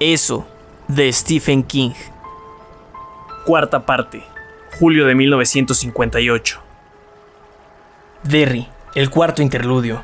Eso, 0.00 0.46
de 0.88 1.12
Stephen 1.12 1.62
King. 1.62 1.90
Cuarta 3.44 3.84
parte, 3.84 4.24
julio 4.78 5.04
de 5.04 5.14
1958. 5.14 6.58
Derry, 8.22 8.66
el 8.94 9.10
cuarto 9.10 9.42
interludio. 9.42 10.02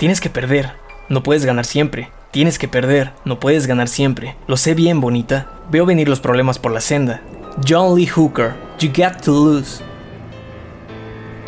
Tienes 0.00 0.20
que 0.20 0.30
perder, 0.30 0.72
no 1.08 1.22
puedes 1.22 1.44
ganar 1.44 1.64
siempre. 1.64 2.10
Tienes 2.32 2.58
que 2.58 2.66
perder, 2.66 3.12
no 3.24 3.38
puedes 3.38 3.68
ganar 3.68 3.86
siempre. 3.86 4.34
Lo 4.48 4.56
sé 4.56 4.74
bien, 4.74 5.00
bonita. 5.00 5.48
Veo 5.70 5.86
venir 5.86 6.08
los 6.08 6.18
problemas 6.18 6.58
por 6.58 6.72
la 6.72 6.80
senda. 6.80 7.22
John 7.64 7.94
Lee 7.94 8.08
Hooker, 8.08 8.52
You 8.80 8.88
Got 8.88 9.22
to 9.22 9.30
Lose. 9.30 9.80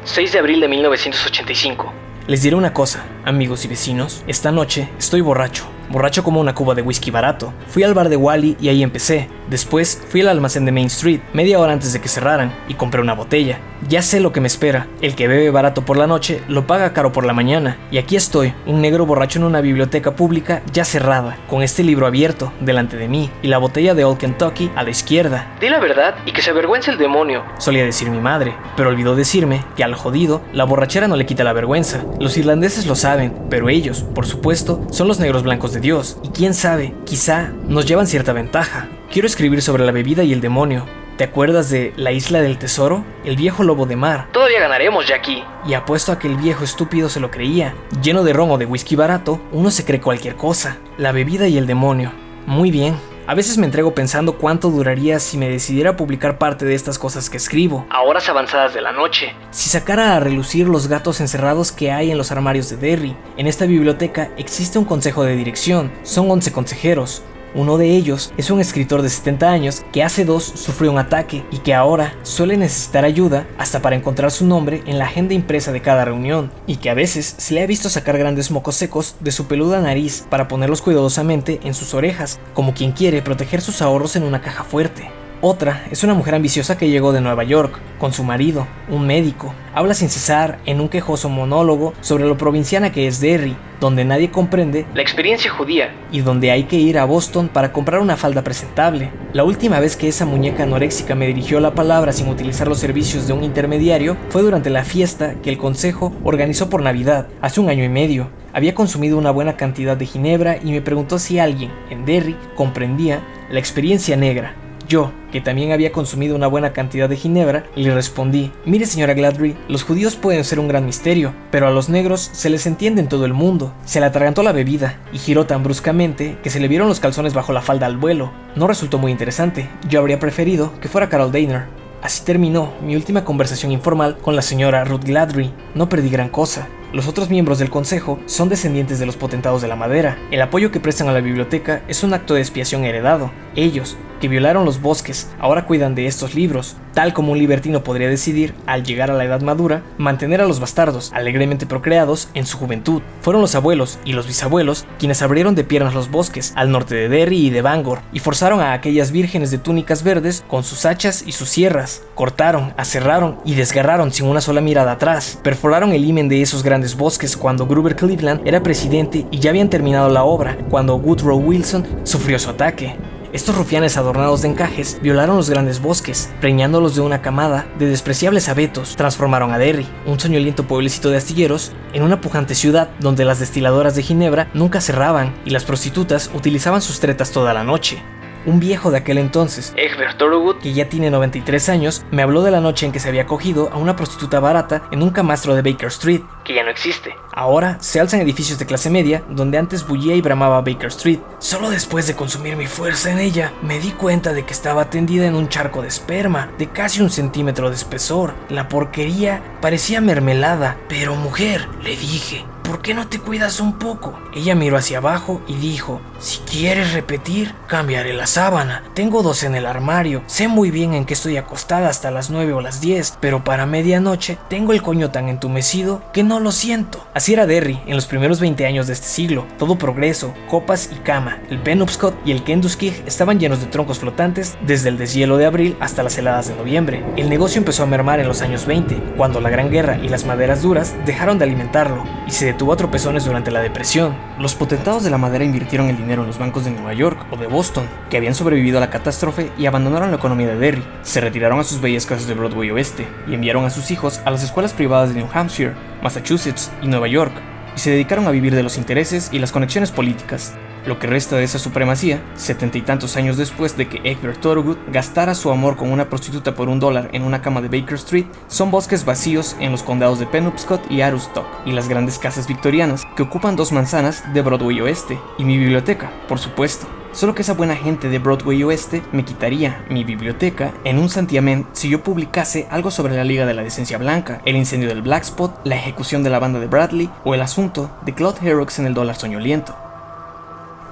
6 0.05 0.33
de 0.35 0.39
abril 0.39 0.61
de 0.61 0.69
1985. 0.69 1.93
Les 2.29 2.43
diré 2.43 2.55
una 2.55 2.73
cosa, 2.73 3.05
amigos 3.25 3.65
y 3.65 3.69
vecinos. 3.69 4.23
Esta 4.29 4.53
noche 4.53 4.89
estoy 5.01 5.21
borracho 5.21 5.67
borracho 5.91 6.23
como 6.23 6.41
una 6.41 6.55
cuba 6.55 6.75
de 6.75 6.83
whisky 6.83 7.11
barato. 7.11 7.53
Fui 7.69 7.83
al 7.83 7.95
bar 7.95 8.09
de 8.09 8.17
Wally 8.17 8.57
y 8.61 8.69
ahí 8.69 8.83
empecé. 8.83 9.29
Después 9.51 10.03
fui 10.09 10.21
al 10.21 10.29
almacén 10.29 10.65
de 10.65 10.73
Main 10.73 10.87
Street, 10.87 11.21
media 11.33 11.59
hora 11.59 11.73
antes 11.73 11.93
de 11.93 12.01
que 12.01 12.09
cerraran, 12.09 12.55
y 12.69 12.75
compré 12.75 13.01
una 13.01 13.15
botella. 13.15 13.59
Ya 13.89 14.03
sé 14.03 14.21
lo 14.21 14.33
que 14.33 14.41
me 14.41 14.49
espera. 14.49 14.89
El 15.01 15.15
que 15.15 15.29
bebe 15.29 15.51
barato 15.51 15.85
por 15.85 15.97
la 15.97 16.07
noche 16.07 16.43
lo 16.49 16.67
paga 16.67 16.93
caro 16.93 17.13
por 17.13 17.25
la 17.25 17.33
mañana. 17.33 17.77
Y 17.91 17.99
aquí 17.99 18.17
estoy, 18.17 18.53
un 18.67 18.81
negro 18.81 19.07
borracho 19.07 19.39
en 19.39 19.45
una 19.45 19.61
biblioteca 19.61 20.17
pública 20.17 20.63
ya 20.73 20.85
cerrada, 20.85 21.37
con 21.49 21.63
este 21.63 21.83
libro 21.83 22.07
abierto 22.07 22.53
delante 22.61 22.97
de 22.97 23.09
mí 23.09 23.31
y 23.43 23.49
la 23.49 23.59
botella 23.59 23.95
de 23.95 24.05
Old 24.05 24.19
Kentucky 24.19 24.71
a 24.75 24.83
la 24.83 24.91
izquierda. 24.91 25.47
Di 25.61 25.69
la 25.69 25.79
verdad 25.79 26.17
y 26.27 26.33
que 26.33 26.43
se 26.43 26.51
avergüence 26.51 26.91
el 26.91 26.99
demonio, 26.99 27.45
solía 27.59 27.85
decir 27.85 28.11
mi 28.11 28.21
madre, 28.21 28.55
pero 28.77 28.91
olvidó 28.91 29.15
decirme 29.15 29.65
que 29.77 29.85
al 29.85 29.95
jodido 29.95 30.43
la 30.53 30.65
borrachera 30.65 31.09
no 31.09 31.17
le 31.17 31.27
quita 31.27 31.45
la 31.45 31.53
vergüenza. 31.53 32.03
Los 32.19 32.37
irlandeses 32.37 32.87
lo 32.87 32.97
saben, 32.97 33.35
pero 33.49 33.69
ellos, 33.69 34.03
por 34.15 34.27
supuesto, 34.27 34.87
son 34.91 35.09
los 35.09 35.21
negros 35.21 35.43
blancos 35.43 35.73
de 35.73 35.81
Dios, 35.81 36.19
y 36.23 36.29
quién 36.29 36.55
sabe, 36.55 36.95
quizá 37.05 37.53
nos 37.69 37.87
llevan 37.87 38.07
cierta 38.07 38.33
ventaja. 38.33 38.89
Quiero 39.11 39.27
escribir 39.27 39.63
sobre 39.63 39.87
la 39.87 39.93
bebida 39.93 40.23
y 40.23 40.35
el 40.35 40.43
demonio. 40.43 40.85
¿Te 41.17 41.25
acuerdas 41.25 41.71
de 41.71 41.95
La 41.97 42.13
Isla 42.13 42.43
del 42.43 42.59
Tesoro? 42.59 43.07
El 43.25 43.37
viejo 43.37 43.65
lobo 43.65 43.87
de 43.87 43.97
mar. 43.97 44.29
Todavía 44.33 44.61
ganaremos, 44.61 45.09
Jackie. 45.09 45.43
Y 45.67 45.73
apuesto 45.73 46.13
a 46.13 46.19
que 46.19 46.29
el 46.29 46.37
viejo 46.37 46.63
estúpido 46.63 47.09
se 47.09 47.19
lo 47.19 47.31
creía. 47.31 47.75
Lleno 48.03 48.23
de 48.23 48.35
ron 48.35 48.51
o 48.51 48.59
de 48.59 48.67
whisky 48.67 48.97
barato, 48.97 49.41
uno 49.51 49.71
se 49.71 49.87
cree 49.87 50.03
cualquier 50.03 50.37
cosa. 50.37 50.77
La 50.99 51.13
bebida 51.13 51.49
y 51.49 51.57
el 51.57 51.67
demonio. 51.67 52.13
Muy 52.45 52.71
bien, 52.71 52.97
a 53.27 53.35
veces 53.35 53.57
me 53.57 53.65
entrego 53.65 53.95
pensando 53.95 54.37
cuánto 54.37 54.69
duraría 54.69 55.19
si 55.21 55.39
me 55.39 55.49
decidiera 55.49 55.97
publicar 55.97 56.37
parte 56.37 56.67
de 56.67 56.75
estas 56.75 56.99
cosas 56.99 57.31
que 57.31 57.39
escribo, 57.39 57.87
a 57.91 58.03
horas 58.03 58.29
avanzadas 58.29 58.75
de 58.75 58.83
la 58.83 58.93
noche. 58.93 59.35
Si 59.51 59.71
sacara 59.71 60.17
a 60.17 60.21
relucir 60.21 60.69
los 60.69 60.87
gatos 60.87 61.21
encerrados 61.21 61.73
que 61.73 61.93
hay 61.93 62.11
en 62.11 62.19
los 62.19 62.31
armarios 62.31 62.69
de 62.69 62.77
Derry. 62.77 63.17
En 63.37 63.47
esta 63.47 63.65
biblioteca 63.65 64.31
existe 64.37 64.79
un 64.79 64.85
consejo 64.85 65.25
de 65.25 65.37
dirección, 65.37 65.93
son 66.05 66.31
11 66.31 66.53
consejeros, 66.53 67.23
uno 67.55 67.79
de 67.79 67.91
ellos 67.91 68.33
es 68.37 68.51
un 68.51 68.61
escritor 68.61 69.03
de 69.03 69.11
70 69.11 69.51
años 69.51 69.85
que 69.93 70.03
hace 70.03 70.25
dos 70.25 70.45
sufrió 70.45 70.91
un 70.91 70.99
ataque 70.99 71.45
y 71.51 71.59
que 71.59 71.75
ahora 71.75 72.15
suele 72.23 72.57
necesitar 72.57 73.05
ayuda 73.05 73.47
hasta 73.59 73.81
para 73.81 73.97
encontrar 73.97 74.31
su 74.31 74.47
nombre 74.47 74.83
en 74.87 74.99
la 74.99 75.05
agenda 75.05 75.35
impresa 75.35 75.73
de 75.73 75.83
cada 75.83 76.05
reunión, 76.05 76.51
y 76.67 76.77
que 76.77 76.91
a 76.91 76.95
veces 76.95 77.35
se 77.39 77.55
le 77.55 77.63
ha 77.63 77.67
visto 77.67 77.89
sacar 77.89 78.19
grandes 78.19 78.51
mocos 78.51 78.77
secos 78.77 79.17
de 79.21 79.33
su 79.33 79.47
peluda 79.47 79.81
nariz 79.81 80.27
para 80.29 80.49
ponerlos 80.49 80.83
cuidadosamente 80.83 81.61
en 81.65 81.75
sus 81.75 81.95
orejas, 81.95 82.39
como 82.55 82.75
quien 82.75 82.93
quiere 82.93 83.23
proteger 83.23 83.61
sus 83.61 83.83
ahorros 83.83 84.17
en 84.17 84.25
una 84.25 84.41
caja 84.41 84.65
fuerte. 84.65 85.18
Otra 85.41 85.85
es 85.93 86.03
una 86.03 86.15
mujer 86.15 86.35
ambiciosa 86.35 86.77
que 86.77 86.91
llegó 86.91 87.13
de 87.13 87.21
Nueva 87.21 87.45
York, 87.45 87.79
con 88.01 88.13
su 88.13 88.25
marido, 88.25 88.67
un 88.89 89.07
médico. 89.07 89.55
Habla 89.73 89.95
sin 89.95 90.09
cesar 90.09 90.59
en 90.67 90.81
un 90.81 90.89
quejoso 90.89 91.29
monólogo 91.29 91.95
sobre 92.01 92.25
lo 92.25 92.37
provinciana 92.37 92.91
que 92.91 93.07
es 93.07 93.21
Derry, 93.21 93.57
donde 93.79 94.05
nadie 94.05 94.33
comprende 94.33 94.85
la 94.95 95.03
experiencia 95.03 95.49
judía 95.53 95.95
y 96.11 96.23
donde 96.23 96.51
hay 96.51 96.65
que 96.65 96.75
ir 96.75 96.99
a 96.99 97.05
Boston 97.05 97.47
para 97.47 97.73
comprar 97.73 98.01
una 98.01 98.17
falda 98.17 98.43
presentable. 98.43 99.13
La 99.33 99.45
última 99.45 99.79
vez 99.79 99.97
que 99.97 100.09
esa 100.09 100.27
muñeca 100.27 100.65
anoréxica 100.65 101.15
me 101.15 101.29
dirigió 101.29 101.61
la 101.61 101.73
palabra 101.73 102.13
sin 102.13 102.27
utilizar 102.27 102.67
los 102.67 102.81
servicios 102.81 103.29
de 103.29 103.33
un 103.33 103.45
intermediario 103.45 104.17
fue 104.31 104.43
durante 104.43 104.71
la 104.71 104.83
fiesta 104.83 105.37
que 105.41 105.51
el 105.51 105.59
consejo 105.59 106.13
organizó 106.25 106.69
por 106.69 106.83
Navidad, 106.83 107.29
hace 107.41 107.61
un 107.61 107.71
año 107.71 107.85
y 107.85 107.89
medio. 107.89 108.29
Había 108.53 108.75
consumido 108.75 109.17
una 109.17 109.31
buena 109.31 109.57
cantidad 109.57 109.97
de 109.97 110.07
ginebra 110.07 110.57
y 110.57 110.73
me 110.73 110.83
preguntó 110.83 111.21
si 111.21 111.39
alguien, 111.39 111.71
en 111.91 112.05
Derry, 112.05 112.37
comprendía 112.57 113.23
la 113.51 113.61
experiencia 113.61 114.17
negra 114.17 114.57
yo, 114.89 115.13
que 115.31 115.41
también 115.41 115.73
había 115.73 115.93
consumido 115.93 116.35
una 116.35 116.47
buena 116.47 116.73
cantidad 116.73 117.09
de 117.09 117.17
ginebra, 117.17 117.65
le 117.77 117.95
respondí, 117.95 118.51
mire 118.65 118.87
señora 118.87 119.15
Gladry, 119.15 119.57
los 119.69 119.85
judíos 119.85 120.17
pueden 120.17 120.45
ser 120.45 120.59
un 120.59 120.69
gran 120.69 120.87
misterio, 120.87 121.35
pero 121.51 121.69
a 121.69 121.71
los 121.71 121.89
negros 121.89 122.31
se 122.33 122.51
les 122.51 122.67
entiende 122.67 123.03
en 123.03 123.09
todo 123.09 123.27
el 123.27 123.35
mundo. 123.35 123.73
Se 123.85 124.01
le 124.01 124.07
atragantó 124.07 124.43
la 124.43 124.53
bebida 124.53 124.99
y 125.13 125.19
giró 125.19 125.47
tan 125.47 125.63
bruscamente 125.63 126.39
que 126.43 126.51
se 126.51 126.59
le 126.59 126.69
vieron 126.69 126.89
los 126.89 127.01
calzones 127.01 127.35
bajo 127.35 127.53
la 127.53 127.61
falda 127.61 127.87
al 127.87 127.99
vuelo. 127.99 128.33
No 128.57 128.67
resultó 128.67 128.99
muy 128.99 129.13
interesante, 129.13 129.69
yo 129.89 130.01
habría 130.01 130.19
preferido 130.19 130.73
que 130.81 130.89
fuera 130.89 131.09
Carol 131.09 131.33
Daner. 131.33 131.67
Así 132.03 132.25
terminó 132.25 132.73
mi 132.81 132.95
última 132.97 133.25
conversación 133.25 133.73
informal 133.73 134.19
con 134.19 134.37
la 134.37 134.43
señora 134.43 134.85
Ruth 134.85 135.05
Gladry. 135.05 135.53
No 135.75 135.89
perdí 135.89 136.09
gran 136.09 136.29
cosa. 136.29 136.69
Los 136.91 137.07
otros 137.07 137.29
miembros 137.29 137.59
del 137.59 137.69
consejo 137.69 138.19
son 138.25 138.49
descendientes 138.49 138.99
de 138.99 139.05
los 139.05 139.17
potentados 139.17 139.61
de 139.61 139.69
la 139.69 139.77
madera. 139.77 140.17
El 140.31 140.41
apoyo 140.41 140.71
que 140.71 140.81
prestan 140.81 141.09
a 141.09 141.13
la 141.13 141.21
biblioteca 141.21 141.83
es 141.87 142.03
un 142.03 142.15
acto 142.15 142.33
de 142.33 142.41
expiación 142.41 142.85
heredado. 142.87 143.31
Ellos, 143.57 143.99
que 144.23 144.29
violaron 144.29 144.65
los 144.65 144.81
bosques, 144.81 145.29
ahora 145.39 145.67
cuidan 145.67 145.95
de 145.95 146.07
estos 146.07 146.35
libros, 146.35 146.77
tal 146.95 147.13
como 147.13 147.33
un 147.33 147.39
libertino 147.39 147.85
podría 147.85 148.09
decidir, 148.09 148.55
al 148.67 148.85
llegar 148.85 149.11
a 149.11 149.15
la 149.15 149.25
edad 149.25 149.43
madura, 149.43 149.83
mantener 149.99 150.41
a 150.41 150.47
los 150.47 150.61
bastardos, 150.61 151.13
alegremente 151.13 151.67
procreados, 151.67 152.31
en 152.35 152.47
su 152.47 152.57
juventud. 152.57 153.03
Fueron 153.21 153.43
los 153.43 153.55
abuelos 153.55 153.99
y 154.05 154.15
los 154.15 154.27
bisabuelos 154.27 154.87
quienes 154.99 155.21
abrieron 155.21 155.55
de 155.55 155.65
piernas 155.65 155.95
los 155.95 156.11
bosques, 156.11 156.53
al 156.57 156.71
norte 156.71 156.95
de 156.95 157.09
Derry 157.09 157.47
y 157.47 157.51
de 157.51 157.63
Bangor, 157.63 158.01
y 158.15 158.19
forzaron 158.21 158.61
a 158.61 158.73
aquellas 158.73 159.13
vírgenes 159.13 159.51
de 159.51 159.59
túnicas 159.59 160.03
verdes 160.03 160.43
con 160.49 160.65
sus 160.65 160.87
hachas 160.87 161.23
y 161.27 161.33
sus 161.33 161.51
sierras. 161.51 162.03
Cortaron, 162.15 162.73
aserraron 162.77 163.39
y 163.45 163.55
desgarraron 163.55 164.11
sin 164.11 164.27
una 164.27 164.41
sola 164.41 164.63
mirada 164.63 164.93
atrás. 164.93 165.39
Perforaron 165.43 165.93
el 165.93 166.05
himen 166.05 166.29
de 166.29 166.43
esos 166.43 166.63
grandes 166.63 166.78
bosques 166.97 167.37
cuando 167.37 167.67
Gruber 167.67 167.97
Cleveland 167.97 168.47
era 168.47 168.63
presidente 168.63 169.27
y 169.31 169.39
ya 169.39 169.51
habían 169.51 169.71
terminado 169.71 170.09
la 170.09 170.25
obra, 170.25 170.57
cuando 170.71 170.97
Woodrow 170.97 171.39
Wilson 171.39 171.87
sufrió 172.05 172.39
su 172.39 172.51
ataque. 172.51 172.97
Estos 173.33 173.57
rufianes 173.57 173.99
adornados 173.99 174.41
de 174.41 174.49
encajes 174.49 174.99
violaron 175.03 175.37
los 175.37 175.51
grandes 175.51 175.83
bosques, 175.83 176.31
preñándolos 176.41 176.95
de 176.95 177.03
una 177.03 177.21
camada 177.21 177.67
de 177.79 177.87
despreciables 177.87 178.49
abetos. 178.49 178.97
Transformaron 178.97 179.53
a 179.53 179.59
Derry, 179.59 179.87
un 180.07 180.19
soñoliento 180.19 180.67
pueblecito 180.67 181.11
de 181.11 181.19
astilleros, 181.19 181.73
en 181.93 182.05
una 182.05 182.23
pujante 182.23 182.55
ciudad 182.55 182.89
donde 183.01 183.27
las 183.27 183.39
destiladoras 183.39 183.95
de 183.95 184.03
Ginebra 184.03 184.49
nunca 184.55 184.81
cerraban 184.81 185.35
y 185.45 185.51
las 185.51 185.65
prostitutas 185.65 186.31
utilizaban 186.35 186.81
sus 186.81 187.01
tretas 187.01 187.31
toda 187.31 187.53
la 187.53 187.65
noche. 187.65 188.03
Un 188.47 188.61
viejo 188.61 188.91
de 188.91 188.99
aquel 188.99 189.19
entonces, 189.19 189.73
Egbert 189.77 190.19
Thorogood, 190.19 190.59
que 190.59 190.73
ya 190.73 190.89
tiene 190.89 191.11
93 191.11 191.69
años, 191.69 192.05
me 192.11 192.23
habló 192.23 192.43
de 192.43 192.51
la 192.51 192.61
noche 192.61 192.87
en 192.87 192.93
que 192.93 193.01
se 193.01 193.09
había 193.09 193.27
cogido 193.27 193.71
a 193.73 193.77
una 193.77 193.97
prostituta 193.97 194.41
barata 194.41 194.83
en 194.91 195.03
un 195.03 195.11
camastro 195.11 195.55
de 195.55 195.63
Baker 195.63 195.89
Street, 195.89 196.23
que 196.45 196.55
ya 196.55 196.63
no 196.63 196.71
existe. 196.71 197.15
Ahora 197.33 197.77
se 197.81 198.01
alzan 198.01 198.21
edificios 198.21 198.59
de 198.59 198.67
clase 198.67 198.91
media 198.91 199.23
donde 199.29 199.59
antes 199.59 199.87
bullía 199.87 200.15
y 200.15 200.21
bramaba 200.21 200.61
Baker 200.61 200.89
Street. 200.89 201.21
Solo 201.39 201.71
después 201.71 202.07
de 202.07 202.17
consumir 202.17 202.57
mi 202.57 202.67
fuerza 202.67 203.11
en 203.11 203.19
ella, 203.19 203.53
me 203.63 203.79
di 203.79 203.91
cuenta 203.91 204.33
de 204.33 204.45
que 204.45 204.53
estaba 204.53 204.91
tendida 204.91 205.27
en 205.27 205.35
un 205.35 205.49
charco 205.49 205.83
de 205.83 205.89
esperma 205.89 206.51
de 206.59 206.69
casi 206.69 207.01
un 207.01 207.11
centímetro 207.11 207.69
de 207.69 207.77
espesor. 207.77 208.35
La 208.49 208.69
porquería 208.69 209.43
parecía 209.61 210.01
mermelada, 210.01 210.79
pero 210.89 211.15
mujer, 211.15 211.69
le 211.83 211.91
dije, 211.91 212.45
¿por 212.69 212.83
qué 212.83 212.93
no 212.93 213.09
te 213.09 213.19
cuidas 213.19 213.61
un 213.61 213.79
poco? 213.79 214.19
Ella 214.35 214.55
miró 214.55 214.77
hacia 214.77 214.99
abajo 214.99 215.41
y 215.47 215.55
dijo, 215.55 216.03
si 216.19 216.41
quieres 216.41 216.93
repetir, 216.93 217.55
cambiaré 217.67 218.13
la 218.13 218.27
sábana. 218.27 218.85
Tengo 218.93 219.23
dos 219.23 219.43
en 219.43 219.55
el 219.55 219.65
armario. 219.65 220.23
Sé 220.27 220.49
muy 220.49 220.71
bien 220.71 220.93
en 220.93 221.07
qué 221.07 221.15
estoy 221.15 221.39
acostada 221.39 221.89
hasta 221.89 222.11
las 222.11 222.29
9 222.29 222.53
o 222.53 222.61
las 222.61 222.83
10, 222.83 223.17
pero 223.21 223.43
para 223.43 223.65
medianoche 223.65 224.37
tengo 224.51 224.75
el 224.75 224.83
coño 224.83 225.11
tan 225.11 225.31
entumecido 225.31 226.03
que 226.13 226.23
no 226.23 226.41
lo 226.41 226.53
siento. 226.53 227.07
Así 227.15 227.33
era 227.33 227.47
Derry 227.47 227.81
en 227.87 227.95
los 227.95 228.05
primeros 228.05 228.39
20 228.39 228.67
años 228.67 228.87
de 228.87 228.93
este 228.93 229.09
siglo. 229.09 229.47
Todo 229.59 229.79
progreso, 229.79 230.35
copas 230.51 230.91
y 230.93 230.97
cama. 230.97 231.39
El 231.49 231.63
Penobscot 231.63 232.15
y 232.27 232.33
el 232.33 232.45
Kenduskig 232.45 233.03
estaban 233.07 233.41
llenos 233.41 233.61
de 233.61 233.67
troncos 233.67 233.99
flotantes 233.99 234.59
desde 234.67 234.91
el 234.91 234.99
deshielo 234.99 235.39
de 235.39 235.47
abril 235.47 235.77
hasta 235.81 236.03
las 236.03 236.19
heladas 236.19 236.49
de 236.49 236.57
noviembre. 236.57 237.03
El 237.17 237.31
negocio 237.31 237.61
empezó 237.61 237.85
a 237.85 237.87
mermar 237.87 238.21
en 238.21 238.29
los 238.29 238.43
años 238.43 238.67
20, 238.67 239.15
cuando 239.17 239.41
la 239.41 239.49
Gran 239.49 239.71
Guerra 239.71 239.97
y 240.03 240.11
las 240.11 240.27
maderas 240.27 240.61
duras 240.61 240.95
dejaron 241.07 241.39
de 241.39 241.45
alimentarlo 241.47 242.05
y 242.27 242.33
se 242.33 242.58
tuvo 242.59 242.77
tropezones 242.77 243.25
durante 243.25 243.51
la 243.51 243.61
depresión. 243.61 244.15
Los 244.39 244.55
potentados 244.55 245.05
de 245.05 245.11
la 245.11 245.17
madera 245.17 245.45
invirtieron 245.45 245.89
el 245.89 245.97
dinero 245.97 246.23
en 246.23 246.27
los 246.27 246.39
bancos 246.39 246.65
de 246.65 246.73
Nueva 246.73 246.93
York 246.93 247.25
o 247.31 247.37
de 247.37 247.47
Boston, 247.47 247.89
que 248.11 248.19
habían 248.19 248.35
sobrevivido 248.35 248.77
a 248.77 248.81
la 248.81 248.91
catástrofe 248.91 249.51
y 249.57 249.65
abandonaron 249.67 250.11
la 250.11 250.17
economía 250.17 250.49
de 250.49 250.59
Derry. 250.59 250.85
Se 251.03 251.21
retiraron 251.23 251.61
a 251.61 251.65
sus 251.65 251.81
bellas 251.81 252.05
casas 252.05 252.27
de 252.27 252.35
Broadway 252.35 252.71
Oeste 252.71 253.07
y 253.27 253.35
enviaron 253.35 253.65
a 253.65 253.71
sus 253.71 253.91
hijos 253.91 254.21
a 254.25 254.31
las 254.31 254.43
escuelas 254.43 254.75
privadas 254.75 255.15
de 255.15 255.21
New 255.21 255.29
Hampshire, 255.33 255.75
Massachusetts 256.03 256.71
y 256.83 256.89
Nueva 256.89 257.09
York, 257.09 257.33
y 257.75 257.79
se 257.79 257.91
dedicaron 257.91 258.27
a 258.27 258.33
vivir 258.33 258.55
de 258.55 258.63
los 258.63 258.77
intereses 258.77 259.31
y 259.33 259.39
las 259.39 259.53
conexiones 259.53 259.93
políticas. 259.93 260.55
Lo 260.89 260.99
que 260.99 261.07
resta 261.07 261.37
de 261.37 261.45
esa 261.45 261.59
supremacía, 261.59 262.23
setenta 262.35 262.79
y 262.79 262.81
tantos 262.81 263.19
años 263.19 263.37
después 263.37 263.77
de 263.77 263.89
que 263.89 264.01
Egbert 264.11 264.41
Thorogood 264.41 264.79
gastara 264.91 265.35
su 265.35 265.51
amor 265.51 265.77
con 265.77 265.93
una 265.93 266.09
prostituta 266.09 266.55
por 266.55 266.71
un 266.71 266.81
dólar 266.81 267.11
en 267.13 267.25
una 267.25 267.43
cama 267.43 267.61
de 267.61 267.69
Baker 267.69 267.97
Street, 267.97 268.25
son 268.47 268.71
bosques 268.71 269.05
vacíos 269.05 269.55
en 269.61 269.71
los 269.71 269.83
condados 269.83 270.19
de 270.19 270.25
Penobscot 270.25 270.91
y 270.91 271.03
Aroostook, 271.03 271.45
y 271.67 271.73
las 271.73 271.91
grandes 271.91 272.19
casas 272.19 272.49
victorianas 272.49 273.07
que 273.17 273.23
ocupan 273.23 273.55
dos 273.55 273.71
manzanas 273.71 274.25
de 274.33 274.41
Broadway 274.41 274.81
Oeste, 274.81 275.21
y 275.37 275.45
mi 275.45 275.59
biblioteca, 275.59 276.11
por 276.27 276.39
supuesto. 276.39 276.87
Solo 277.13 277.35
que 277.35 277.43
esa 277.43 277.53
buena 277.53 277.77
gente 277.77 278.09
de 278.09 278.19
Broadway 278.19 278.63
Oeste 278.63 279.03
me 279.13 279.27
quitaría 279.27 279.85
mi 279.91 280.05
biblioteca 280.05 280.73
en 280.85 280.99
un 280.99 281.11
santiamén 281.11 281.67
si 281.75 281.91
yo 281.91 282.03
publicase 282.03 282.67
algo 282.71 282.91
sobre 282.91 283.15
la 283.15 283.25
Liga 283.25 283.45
de 283.45 283.53
la 283.53 283.63
Decencia 283.63 283.99
Blanca, 283.99 284.41
el 284.47 284.57
incendio 284.57 284.89
del 284.89 285.03
Black 285.03 285.25
Spot, 285.25 285.61
la 285.65 285.77
ejecución 285.77 286.23
de 286.23 286.31
la 286.31 286.39
banda 286.39 286.61
de 286.61 286.67
Bradley 286.67 287.11
o 287.25 287.35
el 287.35 287.43
asunto 287.43 287.91
de 288.07 288.15
Claude 288.15 288.39
Herox 288.43 288.79
en 288.79 288.87
el 288.87 288.95
dólar 288.95 289.17
soñoliento. 289.17 289.77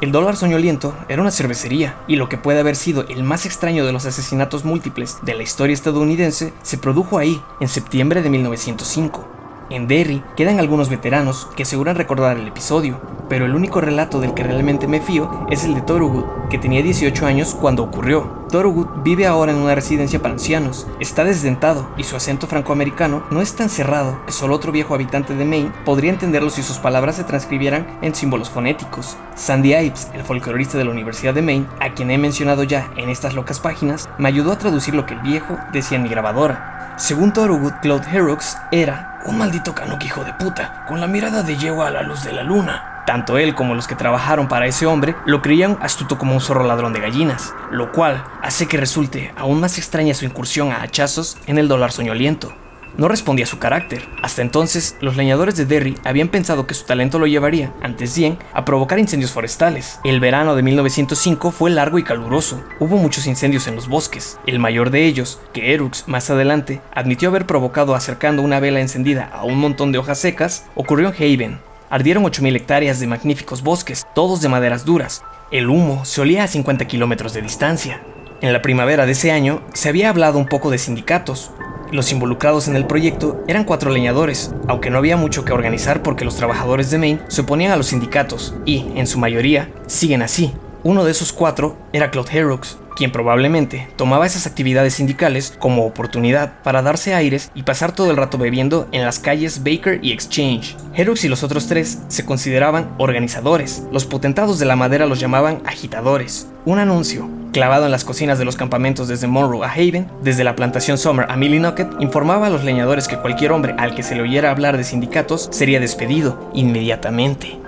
El 0.03 0.13
dólar 0.13 0.37
soñoliento 0.37 0.95
era 1.09 1.23
una 1.23 1.31
cervecería, 1.31 1.99
y 2.07 2.17
lo 2.17 2.29
que 2.29 2.37
puede 2.37 2.61
haber 2.61 2.77
sido 2.77 3.07
el 3.09 3.23
más 3.23 3.47
extraño 3.47 3.87
de 3.87 3.93
los 3.93 4.05
asesinatos 4.05 4.63
múltiples 4.63 5.17
de 5.23 5.33
la 5.33 5.43
historia 5.43 5.73
estadounidense 5.73 6.53
se 6.63 6.77
produjo 6.77 7.17
ahí, 7.17 7.43
en 7.61 7.69
septiembre 7.69 8.21
de 8.21 8.29
1905. 8.29 9.36
En 9.69 9.89
Derry 9.89 10.23
quedan 10.37 10.61
algunos 10.61 10.89
veteranos 10.89 11.49
que 11.57 11.65
aseguran 11.65 11.97
recordar 11.97 12.37
el 12.37 12.47
episodio, 12.47 13.01
pero 13.29 13.47
el 13.47 13.55
único 13.57 13.81
relato 13.81 14.21
del 14.21 14.33
que 14.33 14.45
realmente 14.45 14.87
me 14.87 15.01
fío 15.01 15.45
es 15.51 15.65
el 15.65 15.75
de 15.75 15.81
Thorogood, 15.81 16.49
que 16.49 16.59
tenía 16.59 16.83
18 16.83 17.27
años 17.27 17.53
cuando 17.53 17.83
ocurrió. 17.83 18.47
Thorogood 18.49 19.03
vive 19.03 19.27
ahora 19.27 19.51
en 19.51 19.59
una 19.59 19.75
residencia 19.75 20.23
para 20.23 20.35
ancianos, 20.35 20.87
está 21.01 21.25
desdentado 21.25 21.89
y 21.97 22.05
su 22.05 22.15
acento 22.15 22.47
francoamericano 22.47 23.25
no 23.33 23.41
es 23.41 23.57
tan 23.57 23.69
cerrado 23.69 24.17
que 24.25 24.33
solo 24.33 24.55
otro 24.55 24.71
viejo 24.71 24.95
habitante 24.95 25.35
de 25.35 25.45
Maine 25.45 25.73
podría 25.85 26.13
entenderlo 26.13 26.51
si 26.51 26.63
sus 26.63 26.79
palabras 26.79 27.17
se 27.17 27.25
transcribieran 27.25 27.99
en 28.03 28.15
símbolos 28.15 28.51
fonéticos. 28.51 29.17
Sandy 29.35 29.75
Ives, 29.75 30.13
el 30.15 30.23
folclorista 30.23 30.79
de 30.79 30.85
la 30.85 30.93
Universidad 30.93 31.35
de 31.35 31.43
Maine, 31.43 31.67
a 31.81 31.93
quien 31.93 32.13
he 32.13 32.19
mencionado 32.19 32.63
ya 32.63 32.89
en 32.97 33.09
estas 33.09 33.35
locas 33.35 33.59
páginas, 33.59 34.09
me 34.17 34.29
ayudó 34.29 34.53
a 34.53 34.59
traducir 34.59 34.95
lo 34.95 35.07
que 35.07 35.15
el 35.15 35.21
viejo 35.23 35.57
decía 35.73 35.97
en 35.97 36.05
mi 36.05 36.09
grabadora. 36.09 36.76
Según 36.97 37.35
Thorogood, 37.35 37.75
Claude 37.83 38.09
Herox 38.11 38.57
era 38.71 39.21
un 39.27 39.37
maldito 39.37 39.75
canuck 39.75 40.03
hijo 40.03 40.25
de 40.25 40.33
puta, 40.33 40.87
con 40.89 40.99
la 40.99 41.07
mirada 41.07 41.43
de 41.43 41.59
yegua 41.59 41.89
a 41.89 41.91
la 41.91 42.01
luz 42.01 42.25
de 42.25 42.33
la 42.33 42.43
luna. 42.43 43.03
Tanto 43.07 43.37
él 43.37 43.55
como 43.55 43.75
los 43.75 43.87
que 43.87 43.95
trabajaron 43.95 44.49
para 44.49 44.67
ese 44.67 44.87
hombre 44.87 45.15
lo 45.27 45.43
creían 45.43 45.77
astuto 45.83 46.17
como 46.17 46.33
un 46.33 46.41
zorro 46.41 46.65
ladrón 46.65 46.95
de 46.95 47.01
gallinas, 47.01 47.55
lo 47.71 47.93
cual 47.93 48.25
hace 48.41 48.67
que 48.67 48.79
resulte 48.79 49.35
aún 49.37 49.61
más 49.61 49.77
extraña 49.77 50.15
su 50.15 50.25
incursión 50.25 50.73
a 50.73 50.81
hachazos 50.81 51.37
en 51.47 51.59
el 51.59 51.69
dólar 51.69 51.93
soñoliento 51.93 52.55
no 52.99 53.09
respondía 53.09 53.45
a 53.45 53.49
su 53.49 53.59
carácter. 53.59 54.09
Hasta 54.23 54.43
entonces, 54.43 54.97
los 55.01 55.17
leñadores 55.17 55.57
de 55.57 55.67
Derry 55.67 55.97
habían 56.05 56.29
pensado 56.29 56.67
que 56.67 56.75
su 56.75 56.85
talento 56.85 57.19
lo 57.19 57.27
llevaría, 57.27 57.73
antes 57.83 58.17
bien, 58.17 58.39
a 58.53 58.65
provocar 58.65 58.99
incendios 58.99 59.33
forestales. 59.33 60.01
El 60.05 60.21
verano 60.21 60.55
de 60.55 60.63
1905 60.63 61.51
fue 61.51 61.71
largo 61.71 61.99
y 61.99 62.05
caluroso. 62.05 62.63
Hubo 62.81 62.97
muchos 62.97 63.27
incendios 63.27 63.67
en 63.67 63.77
los 63.77 63.89
bosques. 63.89 64.39
El 64.47 64.59
mayor 64.59 64.91
de 64.91 65.07
ellos, 65.07 65.41
que 65.53 65.75
Erux 65.75 66.05
más 66.07 66.31
adelante 66.31 66.81
admitió 66.95 67.29
haber 67.29 67.47
provocado 67.47 67.95
acercando 67.95 68.43
una 68.43 68.61
vela 68.61 68.81
encendida 68.81 69.31
a 69.33 69.45
un 69.45 69.59
montón 69.59 69.93
de 69.93 69.99
hojas 69.99 70.19
secas, 70.19 70.67
ocurrió 70.75 71.09
en 71.09 71.15
Haven. 71.15 71.59
Ardieron 71.89 72.25
8.000 72.25 72.57
hectáreas 72.57 72.99
de 72.99 73.07
magníficos 73.07 73.63
bosques, 73.63 74.05
todos 74.15 74.41
de 74.41 74.49
maderas 74.49 74.85
duras. 74.85 75.23
El 75.53 75.69
humo 75.69 76.05
se 76.05 76.21
olía 76.21 76.43
a 76.43 76.49
50 76.49 76.87
kilómetros 76.87 77.33
de 77.33 77.43
distancia. 77.43 78.01
En 78.41 78.53
la 78.53 78.61
primavera 78.61 79.07
de 79.07 79.13
ese 79.13 79.31
año 79.31 79.63
se 79.73 79.89
había 79.89 80.11
hablado 80.11 80.39
un 80.39 80.47
poco 80.47 80.71
de 80.71 80.79
sindicatos, 80.79 81.53
los 81.93 82.13
involucrados 82.13 82.69
en 82.69 82.77
el 82.77 82.87
proyecto 82.87 83.43
eran 83.47 83.65
cuatro 83.65 83.91
leñadores, 83.91 84.53
aunque 84.69 84.91
no 84.91 84.99
había 84.99 85.17
mucho 85.17 85.45
que 85.45 85.53
organizar 85.53 86.03
porque 86.03 86.25
los 86.25 86.37
trabajadores 86.37 86.91
de 86.91 86.99
Maine 86.99 87.21
se 87.29 87.43
oponían 87.43 87.73
a 87.73 87.77
los 87.77 87.87
sindicatos 87.87 88.55
y, 88.65 88.87
en 88.97 89.07
su 89.07 89.19
mayoría, 89.19 89.71
siguen 89.87 90.23
así. 90.23 90.53
Uno 90.83 91.05
de 91.05 91.11
esos 91.11 91.33
cuatro 91.33 91.77
era 91.93 92.11
Claude 92.11 92.39
Herox, 92.39 92.79
quien 92.97 93.13
probablemente 93.13 93.89
tomaba 93.97 94.27
esas 94.27 94.47
actividades 94.47 94.95
sindicales 94.95 95.55
como 95.59 95.85
oportunidad 95.85 96.63
para 96.63 96.83
darse 96.83 97.15
aires 97.15 97.51
y 97.55 97.63
pasar 97.63 97.93
todo 97.93 98.11
el 98.11 98.17
rato 98.17 98.39
bebiendo 98.39 98.89
en 98.91 99.05
las 99.05 99.19
calles 99.19 99.63
Baker 99.63 100.01
y 100.03 100.13
Exchange. 100.13 100.77
Herux 100.95 101.25
y 101.25 101.29
los 101.29 101.43
otros 101.43 101.69
tres 101.69 101.99
se 102.09 102.25
consideraban 102.25 102.95
organizadores, 102.99 103.85
los 103.93 104.07
potentados 104.07 104.59
de 104.59 104.67
la 104.67 104.77
madera 104.77 105.07
los 105.07 105.21
llamaban 105.21 105.61
agitadores. 105.67 106.49
Un 106.65 106.79
anuncio, 106.79 107.29
clavado 107.57 107.87
en 107.87 107.91
las 107.91 108.05
cocinas 108.05 108.39
de 108.39 108.45
los 108.45 108.55
campamentos 108.55 109.09
desde 109.09 109.29
Monroe 109.29 109.65
a 109.65 109.73
Haven, 109.73 110.11
desde 110.21 110.45
la 110.45 110.55
plantación 110.55 110.99
Summer 110.99 111.25
a 111.31 111.39
Millinocket, 111.39 111.89
informaba 112.01 112.49
a 112.49 112.51
los 112.51 112.65
leñadores 112.65 113.09
que 113.09 113.17
cualquier 113.17 113.51
hombre 113.51 113.75
al 113.79 113.95
que 113.95 114.03
se 114.03 114.15
le 114.15 114.21
oyera 114.21 114.51
hablar 114.51 114.77
de 114.77 114.85
sindicatos 114.85 115.49
sería 115.53 115.81
despedido 115.81 116.51
inmediatamente. 116.53 117.59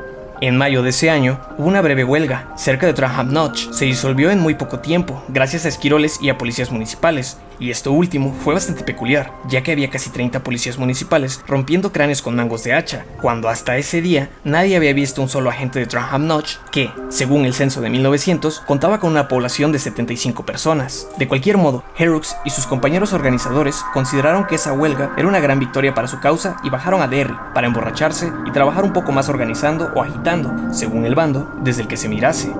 En 0.43 0.59
mayo 0.59 0.83
de 0.83 0.91
ese 0.91 1.09
año, 1.09 1.41
hubo 1.57 1.69
una 1.69 1.81
breve 1.81 2.05
huelga 2.05 2.53
cerca 2.55 2.87
de 2.87 2.93
Traham 2.93 3.33
Notch. 3.33 3.71
Se 3.71 3.87
disolvió 3.87 4.31
en 4.31 4.41
muy 4.41 4.57
poco 4.57 4.81
tiempo, 4.81 5.25
gracias 5.29 5.65
a 5.65 5.69
esquiroles 5.69 6.19
y 6.21 6.29
a 6.29 6.37
policías 6.37 6.71
municipales, 6.71 7.39
y 7.59 7.71
esto 7.71 7.93
último 7.93 8.35
fue 8.45 8.55
bastante 8.55 8.85
peculiar, 8.85 9.33
ya 9.49 9.63
que 9.63 9.73
había 9.73 9.91
casi 9.91 10.11
30 10.11 10.43
policías 10.43 10.79
municipales 10.79 11.41
rompiendo 11.47 11.93
cráneos 11.93 12.23
con 12.23 12.37
mangos 12.37 12.65
de 12.65 12.75
hacha, 12.75 13.05
cuando 13.21 13.49
hasta 13.49 13.77
ese 13.77 14.01
día 14.01 14.31
nadie 14.45 14.77
había 14.77 14.93
visto 14.93 15.23
un 15.23 15.29
solo 15.29 15.51
agente 15.51 15.79
de 15.79 15.87
Traham 15.87 16.27
Notch 16.27 16.57
que, 16.71 16.91
según 17.09 17.45
el 17.45 17.55
censo 17.55 17.81
de 17.81 17.91
1900, 17.91 18.61
contaba 18.61 19.01
con 19.01 19.11
una 19.11 19.29
población 19.29 19.73
de 19.73 19.79
75 19.79 20.45
personas. 20.45 21.09
De 21.19 21.29
cualquier 21.29 21.57
modo, 21.57 21.85
Herux 21.97 22.37
y 22.45 22.51
sus 22.51 22.67
compañeros 22.67 23.13
organizadores 23.13 23.85
consideraron 23.93 24.47
que 24.47 24.57
esa 24.57 24.73
huelga 24.73 25.13
era 25.17 25.29
una 25.29 25.41
gran 25.41 25.59
victoria 25.59 25.95
para 25.95 26.09
su 26.09 26.21
causa 26.21 26.57
y 26.63 26.71
bajaron 26.71 27.03
a 27.03 27.09
Derry 27.09 27.35
para 27.55 27.67
emborracharse 27.67 28.33
y 28.47 28.53
trabajar 28.53 28.85
un 28.85 28.93
poco 28.93 29.13
más 29.13 29.29
organizando 29.29 29.91
o 29.95 30.03
agitando, 30.03 30.73
según 30.73 31.05
el 31.05 31.15
bando, 31.15 31.51
desde 31.63 31.83
el 31.83 31.89
que 31.89 31.97
se 31.97 32.09
mirase. 32.09 32.53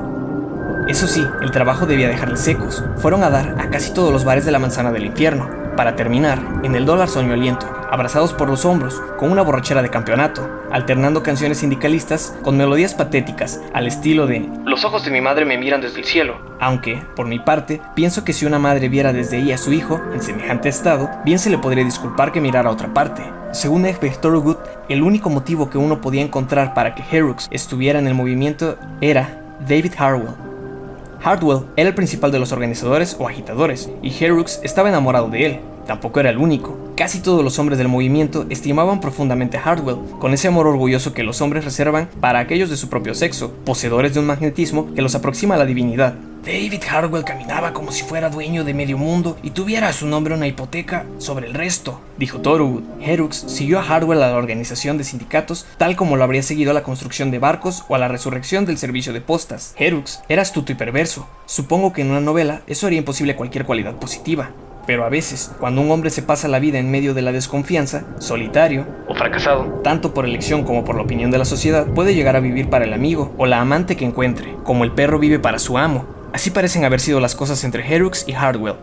Eso 0.89 1.07
sí, 1.07 1.23
el 1.43 1.51
trabajo 1.51 1.85
debía 1.85 2.09
dejarles 2.09 2.41
secos. 2.41 2.83
Fueron 2.97 3.23
a 3.23 3.29
dar 3.29 3.57
a 3.59 3.69
casi 3.69 3.93
todos 3.93 4.11
los 4.11 4.25
bares 4.25 4.47
de 4.47 4.53
la 4.53 4.59
manzana 4.59 4.91
del 4.91 5.05
infierno, 5.05 5.47
para 5.77 5.97
terminar 5.97 6.41
en 6.63 6.75
el 6.75 6.87
dólar 6.87 7.11
soñoliento, 7.11 7.67
abrazados 7.91 8.33
por 8.33 8.49
los 8.49 8.65
hombros, 8.65 8.99
con 9.19 9.31
una 9.31 9.43
borrachera 9.43 9.83
de 9.83 9.91
campeonato, 9.91 10.49
alternando 10.73 11.23
canciones 11.23 11.59
sindicalistas 11.59 12.35
con 12.43 12.57
melodías 12.57 12.95
patéticas, 12.95 13.61
al 13.75 13.87
estilo 13.87 14.27
de 14.27 14.49
Los 14.65 14.87
ojos 14.87 15.05
de 15.05 15.11
mi 15.11 15.21
madre 15.21 15.45
me 15.45 15.59
miran 15.59 15.83
desde 15.83 15.99
el 15.99 16.07
cielo. 16.07 16.41
Aunque, 16.59 17.03
por 17.15 17.27
mi 17.27 17.39
parte, 17.39 17.83
pienso 17.95 18.25
que 18.25 18.33
si 18.33 18.47
una 18.47 18.59
madre 18.59 18.89
viera 18.89 19.13
desde 19.13 19.37
ahí 19.37 19.53
a 19.53 19.59
su 19.59 19.75
hijo, 19.75 20.01
en 20.15 20.23
semejante 20.23 20.71
estado, 20.71 21.11
bien 21.23 21.39
se 21.39 21.51
le 21.51 21.59
podría 21.59 21.85
disculpar 21.85 22.33
que 22.33 22.41
mirara 22.41 22.71
a 22.71 22.73
otra 22.73 22.95
parte. 22.95 23.23
Según 23.53 23.85
Egbert 23.85 24.23
Thorogood, 24.23 24.57
el 24.89 25.03
único 25.03 25.29
motivo 25.29 25.69
que 25.69 25.77
uno 25.77 26.01
podía 26.01 26.23
encontrar 26.23 26.73
para 26.73 26.95
que 26.95 27.05
Herux 27.15 27.47
estuviera 27.51 27.99
en 27.99 28.07
el 28.07 28.15
movimiento 28.15 28.79
era 29.03 29.43
David 29.61 29.93
Harwell, 29.99 30.48
Hardwell 31.21 31.67
era 31.77 31.89
el 31.89 31.95
principal 31.95 32.31
de 32.31 32.39
los 32.39 32.53
organizadores 32.53 33.17
o 33.19 33.27
agitadores, 33.27 33.91
y 34.03 34.13
Herux 34.13 34.61
estaba 34.63 34.89
enamorado 34.89 35.29
de 35.29 35.47
él. 35.47 35.61
Tampoco 35.87 36.21
era 36.21 36.31
el 36.31 36.39
único. 36.39 36.77
Casi 36.97 37.21
todos 37.21 37.43
los 37.43 37.59
hombres 37.59 37.79
del 37.79 37.89
movimiento 37.89 38.47
estimaban 38.51 39.01
profundamente 39.01 39.57
a 39.57 39.63
Hardwell, 39.63 39.97
con 40.19 40.35
ese 40.35 40.49
amor 40.49 40.67
orgulloso 40.67 41.15
que 41.15 41.23
los 41.23 41.41
hombres 41.41 41.65
reservan 41.65 42.09
para 42.21 42.41
aquellos 42.41 42.71
de 42.71 42.77
su 42.77 42.89
propio 42.89 43.15
sexo, 43.15 43.53
poseedores 43.65 44.15
de 44.15 44.21
un 44.21 44.27
magnetismo 44.27 44.95
que 44.95 45.03
los 45.03 45.15
aproxima 45.15 45.55
a 45.55 45.59
la 45.59 45.65
divinidad. 45.65 46.15
David 46.45 46.83
Hardwell 46.89 47.25
caminaba 47.25 47.73
como 47.73 47.93
si 47.93 48.05
fuera 48.05 48.31
dueño 48.31 48.65
de 48.65 48.73
medio 48.73 48.97
mundo 48.97 49.37
y 49.43 49.51
tuviera 49.51 49.89
a 49.89 49.93
su 49.93 50.07
nombre 50.07 50.35
una 50.35 50.47
hipoteca 50.47 51.05
sobre 51.19 51.47
el 51.47 51.55
resto, 51.55 52.01
dijo 52.17 52.41
Thorogood. 52.41 52.85
Herux 53.01 53.37
siguió 53.37 53.79
a 53.79 53.83
Hardwell 53.83 54.23
a 54.23 54.31
la 54.31 54.37
organización 54.37 54.99
de 54.99 55.05
sindicatos 55.05 55.67
tal 55.77 55.97
como 55.97 56.17
lo 56.17 56.25
habría 56.25 56.43
seguido 56.43 56.71
a 56.71 56.75
la 56.75 56.83
construcción 56.83 57.31
de 57.31 57.39
barcos 57.39 57.85
o 57.89 57.95
a 57.95 57.99
la 57.99 58.09
resurrección 58.09 58.67
del 58.67 58.79
servicio 58.79 59.13
de 59.13 59.21
postas. 59.21 59.75
Herux 59.77 60.21
era 60.29 60.43
astuto 60.43 60.73
y 60.73 60.77
perverso. 60.77 61.29
Supongo 61.47 61.93
que 61.93 62.03
en 62.03 62.11
una 62.11 62.21
novela 62.21 62.63
eso 62.67 62.87
haría 62.87 63.01
imposible 63.01 63.37
cualquier 63.37 63.65
cualidad 63.65 63.97
positiva. 63.97 64.51
Pero 64.87 65.05
a 65.05 65.11
veces, 65.11 65.53
cuando 65.61 65.83
un 65.83 65.91
hombre 65.91 66.09
se 66.09 66.23
pasa 66.23 66.49
la 66.49 66.61
vida 66.61 66.79
en 66.79 66.91
medio 66.91 67.13
de 67.13 67.21
la 67.21 67.31
desconfianza, 67.31 68.05
solitario 68.21 68.87
o 69.07 69.15
fracasado, 69.15 69.65
tanto 69.85 70.15
por 70.15 70.25
elección 70.25 70.65
como 70.65 70.83
por 70.83 70.97
la 70.97 71.03
opinión 71.03 71.31
de 71.31 71.37
la 71.37 71.45
sociedad, 71.45 71.87
puede 71.89 72.15
llegar 72.15 72.37
a 72.37 72.41
vivir 72.41 72.71
para 72.71 72.87
el 72.87 72.95
amigo 72.95 73.35
o 73.37 73.45
la 73.45 73.61
amante 73.61 73.97
que 73.97 74.07
encuentre, 74.07 74.55
como 74.65 74.85
el 74.85 74.93
perro 74.93 75.19
vive 75.19 75.39
para 75.39 75.59
su 75.59 75.77
amo, 75.77 76.07
Así 76.33 76.51
parecen 76.51 76.85
haber 76.85 77.01
sido 77.01 77.21
las 77.21 77.35
cosas 77.35 77.65
entre 77.65 77.87
Herux 77.87 78.25
y 78.27 78.33
Hardwell. 78.33 78.77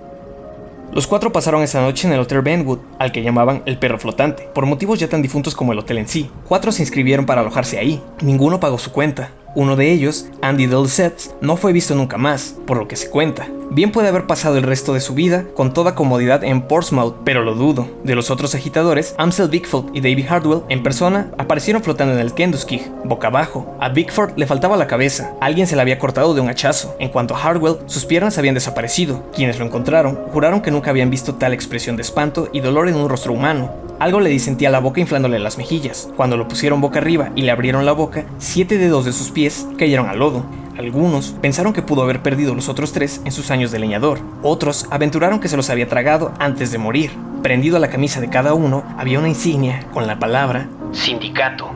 Los 0.94 1.08
cuatro 1.08 1.32
pasaron 1.32 1.62
esa 1.62 1.82
noche 1.82 2.08
en 2.08 2.14
el 2.14 2.20
Hotel 2.20 2.42
Benwood, 2.42 2.80
al 3.00 3.12
que 3.12 3.22
llamaban 3.22 3.62
el 3.66 3.78
perro 3.78 4.00
flotante, 4.00 4.50
por 4.54 4.66
motivos 4.66 5.00
ya 5.00 5.10
tan 5.10 5.22
difuntos 5.22 5.54
como 5.54 5.74
el 5.74 5.80
hotel 5.80 5.98
en 5.98 6.08
sí. 6.08 6.32
Cuatro 6.48 6.72
se 6.72 6.82
inscribieron 6.82 7.26
para 7.26 7.42
alojarse 7.42 7.78
ahí, 7.78 8.02
ninguno 8.22 8.60
pagó 8.60 8.78
su 8.78 8.92
cuenta, 8.92 9.30
uno 9.56 9.76
de 9.76 9.92
ellos, 9.92 10.28
Andy 10.42 10.68
Dulcet, 10.68 11.36
no 11.42 11.58
fue 11.58 11.74
visto 11.74 11.96
nunca 11.96 12.18
más, 12.18 12.56
por 12.68 12.78
lo 12.78 12.88
que 12.88 12.96
se 12.96 13.10
cuenta. 13.10 13.48
Bien 13.72 13.92
puede 13.92 14.10
haber 14.10 14.28
pasado 14.28 14.58
el 14.58 14.64
resto 14.64 14.94
de 14.94 15.00
su 15.00 15.16
vida 15.16 15.46
con 15.56 15.74
toda 15.74 15.96
comodidad 15.96 16.44
en 16.44 16.62
Portsmouth, 16.62 17.16
pero 17.24 17.42
lo 17.42 17.56
dudo. 17.56 17.88
De 18.04 18.16
los 18.16 18.30
otros 18.30 18.54
agitadores, 18.54 19.16
Amsel 19.18 19.50
Bickford 19.50 19.86
y 19.94 20.02
David 20.02 20.28
Hardwell, 20.30 20.62
en 20.70 20.84
persona, 20.84 21.32
aparecieron 21.38 21.82
flotando 21.82 22.14
en 22.14 22.20
el 22.20 22.34
Kenduskig, 22.34 22.90
boca 23.04 23.28
abajo. 23.28 23.76
A 23.80 23.90
Bickford 23.90 24.38
le 24.38 24.46
faltaba 24.46 24.78
la 24.78 24.88
cabeza, 24.88 25.34
alguien 25.42 25.68
se 25.68 25.76
la 25.76 25.82
había 25.82 26.00
cortado 26.00 26.34
de 26.34 26.42
un 26.42 26.50
hachazo. 26.50 26.96
En 27.00 27.10
cuanto 27.10 27.34
a 27.34 27.40
Hardwell, 27.40 27.78
sus 27.88 28.06
piernas 28.06 28.38
habían 28.38 28.56
desaparecido. 28.56 29.24
Quienes 29.34 29.58
lo 29.58 29.66
encontraron 29.66 30.16
juraron 30.32 30.62
que 30.62 30.72
nunca 30.72 30.92
habían 30.92 31.10
visto 31.10 31.36
tal 31.36 31.54
expresión 31.54 31.96
de 31.96 32.04
espanto 32.04 32.50
y 32.54 32.60
dolor 32.60 32.88
en 32.88 32.96
un 32.96 33.10
rostro 33.10 33.34
humano. 33.34 33.72
Algo 33.98 34.20
le 34.20 34.30
disentía 34.30 34.70
la 34.70 34.80
boca 34.80 35.00
inflándole 35.00 35.40
las 35.40 35.58
mejillas. 35.58 36.10
Cuando 36.18 36.36
lo 36.36 36.50
pusieron 36.50 36.82
boca 36.82 37.00
arriba 37.00 37.32
y 37.36 37.44
le 37.44 37.52
abrieron 37.52 37.86
la 37.86 37.94
boca, 37.94 38.26
siete 38.38 38.78
dedos 38.78 39.06
de 39.06 39.14
sus 39.14 39.32
pies 39.32 39.45
cayeron 39.78 40.08
al 40.08 40.20
lodo. 40.20 40.44
Algunos 40.78 41.36
pensaron 41.42 41.72
que 41.72 41.82
pudo 41.82 42.02
haber 42.02 42.22
perdido 42.22 42.54
los 42.54 42.68
otros 42.68 42.92
tres 42.92 43.22
en 43.24 43.32
sus 43.32 43.52
años 43.52 43.72
de 43.72 43.80
leñador. 43.80 44.20
Otros 44.44 44.88
aventuraron 44.92 45.40
que 45.40 45.48
se 45.48 45.56
los 45.56 45.70
había 45.70 45.88
tragado 45.88 46.34
antes 46.40 46.72
de 46.72 46.78
morir. 46.78 47.12
Prendido 47.44 47.78
a 47.78 47.80
la 47.80 47.90
camisa 47.90 48.20
de 48.20 48.30
cada 48.30 48.54
uno 48.54 48.84
había 48.98 49.20
una 49.20 49.30
insignia 49.30 49.86
con 49.94 50.08
la 50.08 50.20
palabra 50.20 50.68
sindicato. 50.92 51.70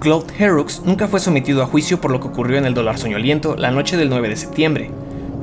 Claude 0.00 0.32
Herrux 0.38 0.82
nunca 0.84 1.08
fue 1.08 1.20
sometido 1.20 1.62
a 1.62 1.66
juicio 1.66 2.00
por 2.00 2.10
lo 2.10 2.20
que 2.20 2.28
ocurrió 2.28 2.58
en 2.58 2.66
el 2.66 2.74
dólar 2.74 2.98
soñoliento 2.98 3.56
la 3.56 3.70
noche 3.70 3.96
del 3.96 4.08
9 4.08 4.28
de 4.28 4.36
septiembre. 4.36 4.90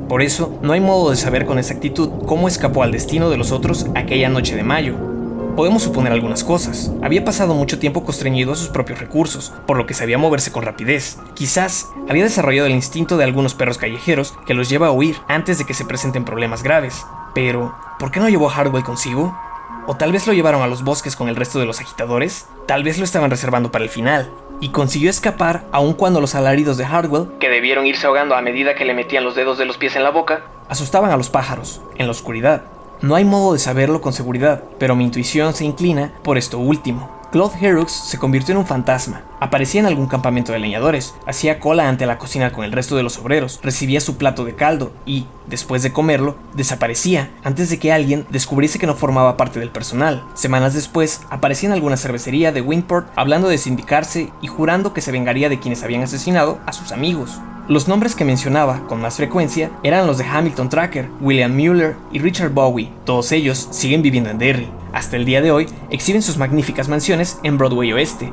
Por 0.08 0.22
eso, 0.22 0.58
no 0.62 0.72
hay 0.72 0.80
modo 0.80 1.10
de 1.10 1.16
saber 1.16 1.46
con 1.46 1.58
exactitud 1.58 2.10
cómo 2.26 2.48
escapó 2.48 2.82
al 2.82 2.92
destino 2.92 3.30
de 3.30 3.36
los 3.36 3.52
otros 3.52 3.86
aquella 3.94 4.28
noche 4.28 4.54
de 4.54 4.62
mayo. 4.62 5.13
Podemos 5.56 5.84
suponer 5.84 6.12
algunas 6.12 6.42
cosas. 6.42 6.90
Había 7.00 7.24
pasado 7.24 7.54
mucho 7.54 7.78
tiempo 7.78 8.04
constreñido 8.04 8.52
a 8.52 8.56
sus 8.56 8.70
propios 8.70 8.98
recursos, 8.98 9.52
por 9.66 9.76
lo 9.76 9.86
que 9.86 9.94
sabía 9.94 10.18
moverse 10.18 10.50
con 10.50 10.64
rapidez. 10.64 11.16
Quizás 11.34 11.90
había 12.08 12.24
desarrollado 12.24 12.66
el 12.66 12.74
instinto 12.74 13.16
de 13.16 13.22
algunos 13.22 13.54
perros 13.54 13.78
callejeros 13.78 14.34
que 14.46 14.54
los 14.54 14.68
lleva 14.68 14.88
a 14.88 14.90
huir 14.90 15.16
antes 15.28 15.58
de 15.58 15.64
que 15.64 15.74
se 15.74 15.84
presenten 15.84 16.24
problemas 16.24 16.64
graves. 16.64 17.06
Pero, 17.36 17.72
¿por 18.00 18.10
qué 18.10 18.18
no 18.18 18.28
llevó 18.28 18.50
a 18.50 18.52
Hardwell 18.52 18.82
consigo? 18.82 19.38
¿O 19.86 19.96
tal 19.96 20.10
vez 20.10 20.26
lo 20.26 20.32
llevaron 20.32 20.62
a 20.62 20.66
los 20.66 20.82
bosques 20.82 21.14
con 21.14 21.28
el 21.28 21.36
resto 21.36 21.60
de 21.60 21.66
los 21.66 21.80
agitadores? 21.80 22.48
Tal 22.66 22.82
vez 22.82 22.98
lo 22.98 23.04
estaban 23.04 23.30
reservando 23.30 23.70
para 23.70 23.84
el 23.84 23.90
final 23.90 24.32
y 24.60 24.70
consiguió 24.70 25.08
escapar 25.08 25.64
aun 25.70 25.94
cuando 25.94 26.20
los 26.20 26.34
alaridos 26.34 26.78
de 26.78 26.86
Hardwell, 26.86 27.28
que 27.38 27.48
debieron 27.48 27.86
irse 27.86 28.06
ahogando 28.06 28.34
a 28.34 28.42
medida 28.42 28.74
que 28.74 28.84
le 28.84 28.94
metían 28.94 29.22
los 29.22 29.36
dedos 29.36 29.58
de 29.58 29.66
los 29.66 29.76
pies 29.76 29.94
en 29.94 30.02
la 30.02 30.10
boca, 30.10 30.42
asustaban 30.68 31.10
a 31.10 31.16
los 31.16 31.28
pájaros, 31.28 31.80
en 31.96 32.06
la 32.06 32.12
oscuridad. 32.12 32.73
No 33.02 33.14
hay 33.14 33.24
modo 33.24 33.52
de 33.52 33.58
saberlo 33.58 34.00
con 34.00 34.12
seguridad, 34.12 34.62
pero 34.78 34.96
mi 34.96 35.04
intuición 35.04 35.54
se 35.54 35.64
inclina 35.64 36.12
por 36.22 36.38
esto 36.38 36.58
último. 36.58 37.10
Claude 37.34 37.58
Herux 37.60 37.90
se 37.90 38.16
convirtió 38.16 38.52
en 38.52 38.58
un 38.58 38.66
fantasma. 38.66 39.22
Aparecía 39.40 39.80
en 39.80 39.86
algún 39.86 40.06
campamento 40.06 40.52
de 40.52 40.60
leñadores, 40.60 41.16
hacía 41.26 41.58
cola 41.58 41.88
ante 41.88 42.06
la 42.06 42.16
cocina 42.16 42.52
con 42.52 42.64
el 42.64 42.70
resto 42.70 42.94
de 42.94 43.02
los 43.02 43.18
obreros, 43.18 43.58
recibía 43.60 44.00
su 44.00 44.16
plato 44.16 44.44
de 44.44 44.54
caldo 44.54 44.92
y, 45.04 45.26
después 45.48 45.82
de 45.82 45.92
comerlo, 45.92 46.36
desaparecía 46.54 47.30
antes 47.42 47.70
de 47.70 47.80
que 47.80 47.92
alguien 47.92 48.24
descubriese 48.30 48.78
que 48.78 48.86
no 48.86 48.94
formaba 48.94 49.36
parte 49.36 49.58
del 49.58 49.70
personal. 49.70 50.22
Semanas 50.34 50.74
después, 50.74 51.22
aparecía 51.28 51.70
en 51.70 51.72
alguna 51.72 51.96
cervecería 51.96 52.52
de 52.52 52.60
Winport 52.60 53.08
hablando 53.16 53.48
de 53.48 53.58
sindicarse 53.58 54.32
y 54.40 54.46
jurando 54.46 54.94
que 54.94 55.00
se 55.00 55.10
vengaría 55.10 55.48
de 55.48 55.58
quienes 55.58 55.82
habían 55.82 56.02
asesinado 56.02 56.60
a 56.66 56.72
sus 56.72 56.92
amigos. 56.92 57.40
Los 57.66 57.88
nombres 57.88 58.14
que 58.14 58.26
mencionaba 58.26 58.86
con 58.88 59.00
más 59.00 59.16
frecuencia 59.16 59.70
eran 59.82 60.06
los 60.06 60.18
de 60.18 60.24
Hamilton 60.24 60.68
Tracker, 60.68 61.08
William 61.22 61.50
Mueller 61.56 61.96
y 62.12 62.18
Richard 62.18 62.50
Bowie. 62.50 62.90
Todos 63.06 63.32
ellos 63.32 63.68
siguen 63.70 64.02
viviendo 64.02 64.28
en 64.28 64.36
Derry. 64.36 64.68
Hasta 64.92 65.16
el 65.16 65.24
día 65.24 65.40
de 65.40 65.50
hoy 65.50 65.66
exhiben 65.88 66.20
sus 66.20 66.36
magníficas 66.36 66.90
mansiones 66.90 67.38
en 67.42 67.56
Broadway 67.56 67.90
Oeste. 67.94 68.30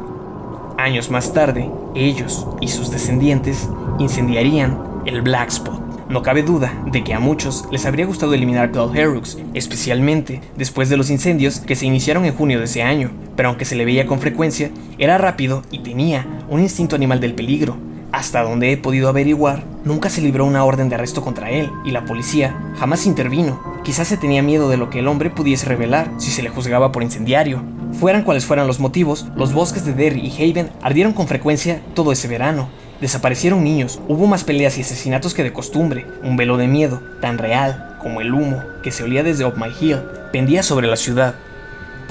Años 0.77 1.09
más 1.09 1.31
tarde, 1.31 1.71
ellos 1.95 2.45
y 2.59 2.67
sus 2.67 2.91
descendientes 2.91 3.69
incendiarían 3.99 4.77
el 5.05 5.21
Black 5.21 5.47
Spot. 5.47 5.79
No 6.09 6.23
cabe 6.23 6.43
duda 6.43 6.73
de 6.87 7.05
que 7.05 7.13
a 7.13 7.21
muchos 7.21 7.63
les 7.71 7.85
habría 7.85 8.05
gustado 8.05 8.33
eliminar 8.33 8.71
Claude 8.71 8.99
Herrux, 8.99 9.37
especialmente 9.53 10.41
después 10.57 10.89
de 10.89 10.97
los 10.97 11.09
incendios 11.09 11.59
que 11.59 11.77
se 11.77 11.85
iniciaron 11.85 12.25
en 12.25 12.35
junio 12.35 12.59
de 12.59 12.65
ese 12.65 12.83
año, 12.83 13.11
pero 13.37 13.47
aunque 13.47 13.63
se 13.63 13.77
le 13.77 13.85
veía 13.85 14.05
con 14.05 14.19
frecuencia, 14.19 14.71
era 14.97 15.17
rápido 15.17 15.61
y 15.71 15.79
tenía 15.79 16.25
un 16.49 16.59
instinto 16.59 16.97
animal 16.97 17.21
del 17.21 17.33
peligro. 17.33 17.77
Hasta 18.11 18.43
donde 18.43 18.71
he 18.71 18.77
podido 18.77 19.07
averiguar, 19.07 19.63
nunca 19.85 20.09
se 20.09 20.21
libró 20.21 20.45
una 20.45 20.65
orden 20.65 20.89
de 20.89 20.95
arresto 20.95 21.21
contra 21.21 21.49
él, 21.49 21.69
y 21.85 21.91
la 21.91 22.03
policía 22.03 22.59
jamás 22.77 23.05
intervino. 23.05 23.61
Quizás 23.83 24.09
se 24.09 24.17
tenía 24.17 24.43
miedo 24.43 24.69
de 24.69 24.77
lo 24.77 24.89
que 24.89 24.99
el 24.99 25.07
hombre 25.07 25.29
pudiese 25.29 25.65
revelar 25.65 26.11
si 26.17 26.29
se 26.29 26.43
le 26.43 26.49
juzgaba 26.49 26.91
por 26.91 27.03
incendiario. 27.03 27.63
Fueran 27.93 28.23
cuales 28.23 28.45
fueran 28.45 28.67
los 28.67 28.79
motivos, 28.79 29.27
los 29.35 29.53
bosques 29.53 29.85
de 29.85 29.93
Derry 29.93 30.27
y 30.27 30.51
Haven 30.51 30.71
ardieron 30.81 31.13
con 31.13 31.27
frecuencia 31.27 31.81
todo 31.93 32.11
ese 32.11 32.27
verano. 32.27 32.69
Desaparecieron 32.99 33.63
niños, 33.63 33.99
hubo 34.07 34.27
más 34.27 34.43
peleas 34.43 34.77
y 34.77 34.81
asesinatos 34.81 35.33
que 35.33 35.43
de 35.43 35.53
costumbre. 35.53 36.05
Un 36.21 36.35
velo 36.35 36.57
de 36.57 36.67
miedo, 36.67 37.01
tan 37.21 37.37
real 37.37 37.97
como 38.01 38.19
el 38.19 38.33
humo 38.33 38.61
que 38.83 38.91
se 38.91 39.03
olía 39.03 39.23
desde 39.23 39.45
Up 39.45 39.55
My 39.57 39.69
Hill, 39.79 39.99
pendía 40.31 40.63
sobre 40.63 40.87
la 40.87 40.97
ciudad. 40.97 41.35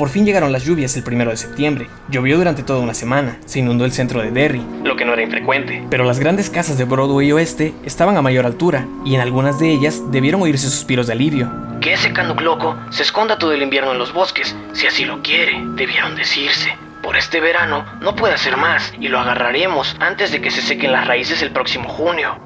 Por 0.00 0.09
fin 0.09 0.25
llegaron 0.25 0.50
las 0.50 0.64
lluvias 0.64 0.97
el 0.97 1.02
primero 1.02 1.30
de 1.30 1.37
septiembre. 1.37 1.87
Llovió 2.09 2.38
durante 2.38 2.62
toda 2.62 2.80
una 2.80 2.95
semana. 2.95 3.37
Se 3.45 3.59
inundó 3.59 3.85
el 3.85 3.92
centro 3.92 4.23
de 4.23 4.30
Derry, 4.30 4.64
lo 4.83 4.97
que 4.97 5.04
no 5.04 5.12
era 5.12 5.21
infrecuente. 5.21 5.85
Pero 5.90 6.04
las 6.04 6.19
grandes 6.19 6.49
casas 6.49 6.78
de 6.78 6.85
Broadway 6.85 7.30
Oeste 7.33 7.75
estaban 7.85 8.16
a 8.16 8.23
mayor 8.23 8.47
altura, 8.47 8.87
y 9.04 9.14
en 9.14 9.21
algunas 9.21 9.59
de 9.59 9.71
ellas 9.71 10.00
debieron 10.11 10.40
oírse 10.40 10.71
suspiros 10.71 11.07
de 11.07 11.12
alivio. 11.12 11.52
Que 11.83 11.92
ese 11.92 12.14
Canuck 12.14 12.40
loco 12.40 12.78
se 12.88 13.02
esconda 13.02 13.37
todo 13.37 13.52
el 13.52 13.61
invierno 13.61 13.92
en 13.92 13.99
los 13.99 14.14
bosques, 14.14 14.57
si 14.73 14.87
así 14.87 15.04
lo 15.04 15.21
quiere, 15.21 15.62
debieron 15.75 16.16
decirse. 16.16 16.75
Por 17.02 17.19
este 17.19 17.40
verano 17.40 17.85
no 18.00 18.16
puede 18.16 18.33
hacer 18.33 18.57
más, 18.57 18.95
y 18.99 19.09
lo 19.09 19.21
agarraremos 19.21 19.97
antes 20.00 20.33
de 20.33 20.40
que 20.40 20.50
se 20.50 20.62
sequen 20.62 20.92
las 20.92 21.07
raíces 21.07 21.42
el 21.42 21.50
próximo 21.50 21.90
junio. 21.90 22.40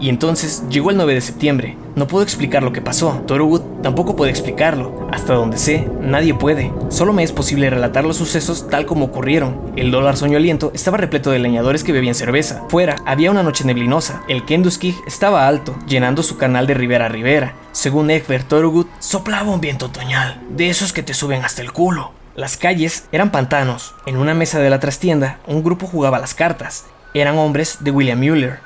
Y 0.00 0.08
entonces 0.08 0.64
llegó 0.70 0.90
el 0.90 0.96
9 0.96 1.14
de 1.14 1.20
septiembre. 1.20 1.76
No 1.94 2.06
puedo 2.06 2.24
explicar 2.24 2.62
lo 2.62 2.72
que 2.72 2.80
pasó. 2.80 3.22
Thorwood 3.26 3.60
tampoco 3.82 4.16
puede 4.16 4.30
explicarlo. 4.30 5.06
Hasta 5.12 5.34
donde 5.34 5.58
sé, 5.58 5.88
nadie 6.00 6.32
puede. 6.32 6.72
Solo 6.88 7.12
me 7.12 7.22
es 7.22 7.32
posible 7.32 7.68
relatar 7.68 8.04
los 8.04 8.16
sucesos 8.16 8.68
tal 8.68 8.86
como 8.86 9.06
ocurrieron. 9.06 9.72
El 9.76 9.90
dólar 9.90 10.16
soñoliento 10.16 10.72
estaba 10.74 10.96
repleto 10.96 11.30
de 11.30 11.38
leñadores 11.38 11.84
que 11.84 11.92
bebían 11.92 12.14
cerveza. 12.14 12.62
Fuera 12.70 12.96
había 13.04 13.30
una 13.30 13.42
noche 13.42 13.64
neblinosa. 13.64 14.22
El 14.26 14.46
Kenduskig 14.46 14.96
estaba 15.06 15.46
alto, 15.46 15.76
llenando 15.86 16.22
su 16.22 16.38
canal 16.38 16.66
de 16.66 16.74
ribera 16.74 17.06
a 17.06 17.08
ribera. 17.08 17.54
Según 17.72 18.10
Egbert 18.10 18.48
Thorwood, 18.48 18.86
soplaba 19.00 19.52
un 19.52 19.60
viento 19.60 19.86
otoñal, 19.86 20.40
de 20.48 20.70
esos 20.70 20.92
que 20.92 21.02
te 21.02 21.14
suben 21.14 21.44
hasta 21.44 21.60
el 21.60 21.72
culo. 21.72 22.12
Las 22.36 22.56
calles 22.56 23.04
eran 23.12 23.32
pantanos. 23.32 23.94
En 24.06 24.16
una 24.16 24.32
mesa 24.32 24.60
de 24.60 24.70
la 24.70 24.80
trastienda, 24.80 25.40
un 25.46 25.62
grupo 25.62 25.86
jugaba 25.86 26.18
las 26.18 26.34
cartas. 26.34 26.86
Eran 27.12 27.36
hombres 27.36 27.78
de 27.80 27.90
William 27.90 28.18
Mueller, 28.18 28.60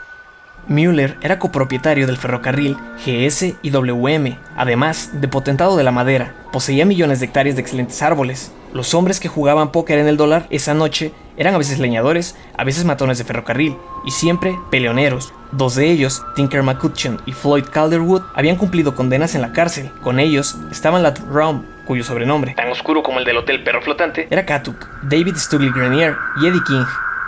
Müller 0.69 1.17
era 1.23 1.39
copropietario 1.39 2.07
del 2.07 2.17
ferrocarril 2.17 2.77
GS 3.05 3.55
y 3.63 3.71
WM, 3.71 4.39
además 4.57 5.11
de 5.21 5.29
potentado 5.29 5.77
de 5.77 5.85
la 5.85 5.91
madera. 5.91 6.35
Poseía 6.53 6.85
millones 6.85 7.21
de 7.21 7.27
hectáreas 7.27 7.57
de 7.57 7.63
excelentes 7.63 8.03
árboles. 8.03 8.53
Los 8.73 8.95
hombres 8.95 9.21
que 9.21 9.29
jugaban 9.29 9.71
póker 9.71 9.99
en 9.99 10.09
el 10.09 10.17
dólar 10.17 10.47
esa 10.51 10.75
noche 10.75 11.13
eran 11.37 11.55
a 11.55 11.59
veces 11.59 11.79
leñadores, 11.79 12.37
a 12.57 12.65
veces 12.65 12.85
matones 12.85 13.19
de 13.19 13.25
ferrocarril, 13.25 13.77
y 14.05 14.11
siempre 14.11 14.59
peleoneros. 14.71 15.33
Dos 15.53 15.75
de 15.77 15.91
ellos, 15.91 16.25
Tinker 16.35 16.63
McCutcheon 16.63 17.21
y 17.27 17.33
Floyd 17.33 17.65
Calderwood, 17.71 18.23
habían 18.35 18.57
cumplido 18.57 18.95
condenas 18.95 19.35
en 19.35 19.43
la 19.43 19.53
cárcel. 19.53 19.91
Con 20.03 20.19
ellos 20.19 20.57
estaban 20.71 21.03
Lat 21.03 21.19
Raum, 21.31 21.65
cuyo 21.87 22.03
sobrenombre, 22.03 22.55
tan 22.55 22.71
oscuro 22.71 23.03
como 23.03 23.19
el 23.19 23.25
del 23.25 23.37
Hotel 23.37 23.63
Perro 23.63 23.83
Flotante, 23.83 24.27
era 24.31 24.47
Katuk, 24.47 24.89
David 25.03 25.37
Stugley 25.37 25.71
Grenier 25.71 26.17
y 26.41 26.47
Eddie 26.47 26.63
King, 26.67 26.85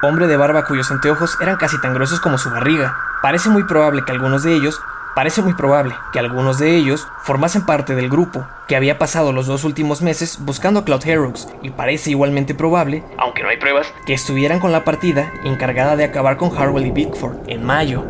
hombre 0.07 0.27
de 0.27 0.37
barba 0.37 0.65
cuyos 0.65 0.91
anteojos 0.91 1.37
eran 1.41 1.57
casi 1.57 1.81
tan 1.81 1.95
gruesos 1.95 2.21
como 2.21 2.39
su 2.39 2.51
barriga. 2.51 2.97
Parece 3.23 3.49
muy 3.49 3.65
probable 3.65 4.05
que 4.05 4.13
algunos 4.13 4.43
de 4.43 4.55
ellos 4.55 4.81
Parece 5.17 5.41
muy 5.41 5.55
probable 5.55 5.95
que 6.13 6.19
algunos 6.19 6.59
de 6.59 6.77
ellos 6.77 7.09
formasen 7.23 7.65
parte 7.65 7.95
del 7.95 8.11
grupo 8.11 8.47
que 8.69 8.77
había 8.77 8.99
pasado 8.99 9.33
los 9.33 9.47
dos 9.47 9.65
últimos 9.65 10.03
meses 10.03 10.37
buscando 10.45 10.81
a 10.81 10.85
Cloud 10.85 11.07
Herrocks 11.07 11.49
y 11.63 11.71
parece 11.71 12.11
igualmente 12.11 12.55
probable, 12.55 13.03
aunque 13.17 13.43
no 13.43 13.49
hay 13.49 13.57
pruebas, 13.57 13.95
que 14.05 14.13
estuvieran 14.13 14.61
con 14.61 14.73
la 14.73 14.85
partida 14.85 15.33
encargada 15.43 15.97
de 15.97 16.05
acabar 16.05 16.37
con 16.37 16.55
Harwell 16.55 16.85
y 16.85 16.91
Bigford 16.91 17.49
en 17.49 17.65
mayo. 17.65 18.05